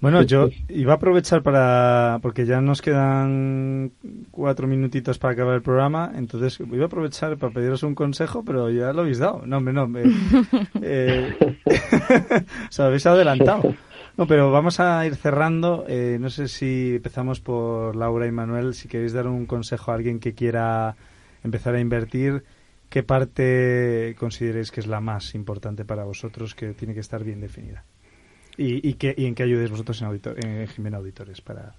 [0.00, 3.90] Bueno, yo iba a aprovechar para, porque ya nos quedan
[4.30, 8.70] cuatro minutitos para acabar el programa, entonces iba a aprovechar para pediros un consejo, pero
[8.70, 9.42] ya lo habéis dado.
[9.44, 9.90] No, hombre, no.
[10.82, 11.36] eh,
[12.70, 13.74] os habéis adelantado.
[14.16, 15.84] No, pero vamos a ir cerrando.
[15.88, 19.94] Eh, no sé si empezamos por Laura y Manuel, si queréis dar un consejo a
[19.96, 20.96] alguien que quiera
[21.42, 22.44] empezar a invertir,
[22.88, 27.40] ¿qué parte consideréis que es la más importante para vosotros que tiene que estar bien
[27.40, 27.84] definida?
[28.58, 31.74] ¿Y, y, y en qué ayudéis vosotros en, auditor, en Jimena Auditores para,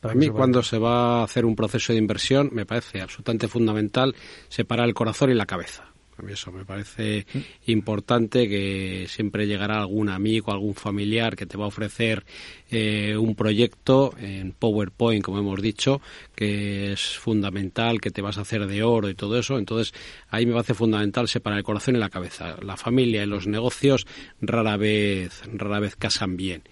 [0.00, 4.14] para mí, cuando se va a hacer un proceso de inversión, me parece absolutamente fundamental
[4.48, 5.89] separar el corazón y la cabeza.
[6.20, 7.24] A mí eso me parece
[7.64, 12.26] importante que siempre llegará algún amigo, algún familiar que te va a ofrecer
[12.70, 16.02] eh, un proyecto en PowerPoint, como hemos dicho,
[16.34, 19.58] que es fundamental, que te vas a hacer de oro y todo eso.
[19.58, 19.94] Entonces,
[20.28, 22.56] ahí me parece fundamental separar el corazón y la cabeza.
[22.60, 24.06] La familia y los negocios
[24.42, 26.64] rara vez, rara vez casan bien.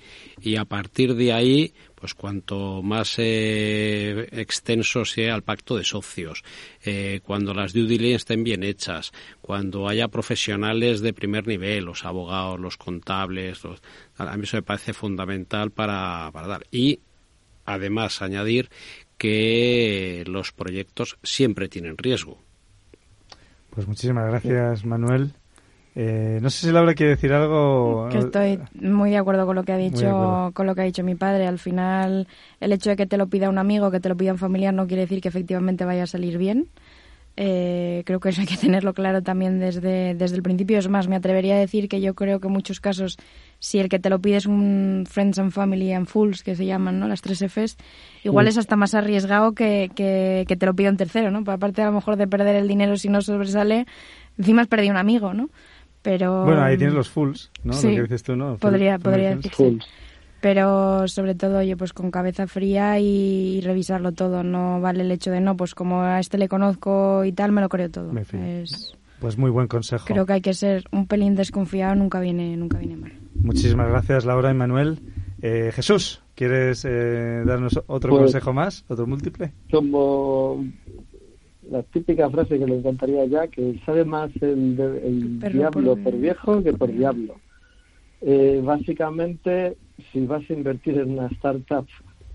[0.42, 6.44] Y a partir de ahí, pues cuanto más eh, extenso sea el pacto de socios,
[6.84, 12.04] eh, cuando las due diligence estén bien hechas, cuando haya profesionales de primer nivel, los
[12.04, 13.62] abogados, los contables,
[14.16, 16.66] a mí eso me parece fundamental para, para dar.
[16.70, 17.00] Y
[17.64, 18.70] además añadir
[19.16, 22.38] que los proyectos siempre tienen riesgo.
[23.70, 25.32] Pues muchísimas gracias, Manuel.
[26.00, 28.08] Eh, no sé si Laura quiere decir algo.
[28.08, 31.02] Que estoy muy de acuerdo con lo que ha dicho, con lo que ha dicho
[31.02, 31.48] mi padre.
[31.48, 32.28] Al final,
[32.60, 34.72] el hecho de que te lo pida un amigo, que te lo pida un familiar,
[34.72, 36.68] no quiere decir que efectivamente vaya a salir bien.
[37.36, 40.78] Eh, creo que eso hay que tenerlo claro también desde, desde el principio.
[40.78, 43.16] Es más, me atrevería a decir que yo creo que en muchos casos,
[43.58, 46.64] si el que te lo pide es un Friends and Family and Fools, que se
[46.64, 47.08] llaman, ¿no?
[47.08, 47.76] Las tres Fs,
[48.22, 51.42] igual es hasta más arriesgado que, que, que, te lo pida un tercero, ¿no?
[51.50, 53.86] Aparte, a lo mejor de perder el dinero si no sobresale,
[54.38, 55.50] encima has perdido un amigo, ¿no?
[56.02, 56.44] Pero...
[56.44, 57.72] Bueno, ahí tienes los fulls, ¿no?
[57.72, 58.56] Sí, Lo que dices tú, ¿no?
[58.56, 59.78] Podría, podría decirse.
[60.40, 64.44] Pero sobre todo, oye, pues con cabeza fría y, revisarlo todo.
[64.44, 67.60] No vale el hecho de, no, pues como a este le conozco y tal, me
[67.60, 68.12] lo creo todo.
[68.16, 68.94] Es...
[69.20, 70.06] Pues muy buen consejo.
[70.06, 73.12] Creo que hay que ser un pelín desconfiado, nunca viene, nunca viene mal.
[73.34, 75.00] Muchísimas gracias, Laura y Manuel.
[75.42, 79.52] Eh, Jesús, ¿quieres eh, darnos otro pues, consejo más, otro múltiple?
[79.72, 80.64] Como
[81.70, 86.20] la típica frase que le encantaría ya, que sabe más el, el diablo por, por,
[86.20, 87.36] viejo que por diablo.
[88.20, 89.76] Eh, básicamente,
[90.12, 91.86] si vas a invertir en una startup,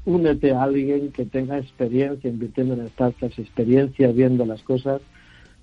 [0.05, 5.01] únete a alguien que tenga experiencia invirtiendo en startups, experiencia viendo las cosas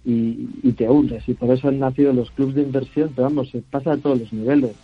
[0.05, 1.29] y, y te unes.
[1.29, 4.19] Y por eso han nacido los clubes de inversión, pero vamos, se pasa a todos
[4.19, 4.75] los niveles.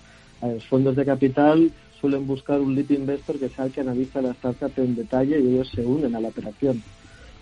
[0.42, 1.70] A los fondos de capital
[2.00, 5.54] suelen buscar un lead investor que sea el que analiza la startup en detalle y
[5.54, 6.82] ellos se unen a la operación.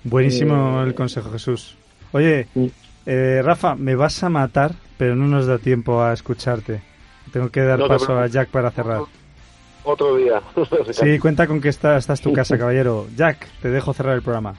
[0.05, 1.77] Buenísimo eh, el consejo, Jesús.
[2.13, 2.47] Oye,
[3.07, 6.81] eh, Rafa, me vas a matar, pero no nos da tiempo a escucharte.
[7.33, 9.03] Tengo que dar paso a Jack para cerrar.
[9.83, 10.41] Otro día.
[10.93, 13.07] sí, cuenta con que esta, esta es tu casa, caballero.
[13.17, 14.55] Jack, te dejo cerrar el programa.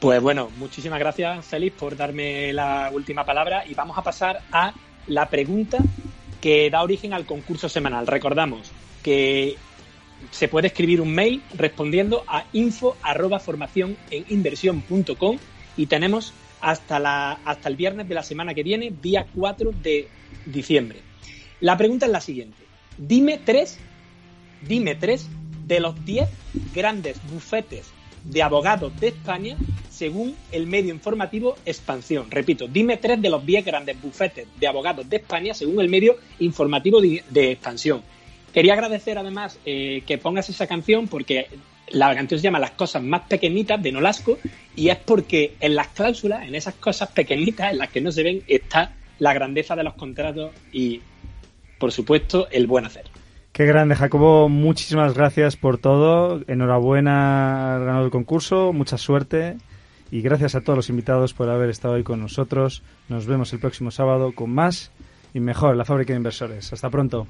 [0.00, 4.72] Pues bueno, muchísimas gracias, Félix, por darme la última palabra y vamos a pasar a
[5.06, 5.78] la pregunta
[6.40, 8.06] que da origen al concurso semanal.
[8.06, 8.72] Recordamos
[9.02, 9.56] que
[10.30, 15.38] se puede escribir un mail respondiendo a info arroba formación en inversión.com
[15.76, 20.08] y tenemos hasta, la, hasta el viernes de la semana que viene, día 4 de
[20.46, 21.00] diciembre.
[21.60, 22.56] La pregunta es la siguiente.
[22.96, 23.78] Dime tres,
[24.66, 25.28] dime tres
[25.66, 26.28] de los 10
[26.74, 27.92] grandes bufetes
[28.24, 29.56] de abogados de España
[29.88, 32.30] según el medio informativo Expansión.
[32.30, 36.16] Repito, dime tres de los 10 grandes bufetes de abogados de España según el medio
[36.38, 38.02] informativo de, de Expansión.
[38.52, 41.46] Quería agradecer además eh, que pongas esa canción porque
[41.88, 44.38] la canción se llama Las cosas más pequeñitas de Nolasco
[44.76, 48.22] y es porque en las cláusulas, en esas cosas pequeñitas en las que no se
[48.22, 51.00] ven, está la grandeza de los contratos y,
[51.78, 53.04] por supuesto, el buen hacer.
[53.52, 54.48] Qué grande, Jacobo.
[54.48, 56.40] Muchísimas gracias por todo.
[56.46, 58.72] Enhorabuena al ganador del concurso.
[58.72, 59.56] Mucha suerte.
[60.10, 62.82] Y gracias a todos los invitados por haber estado hoy con nosotros.
[63.08, 64.90] Nos vemos el próximo sábado con más
[65.34, 66.72] y mejor la fábrica de inversores.
[66.72, 67.26] Hasta pronto.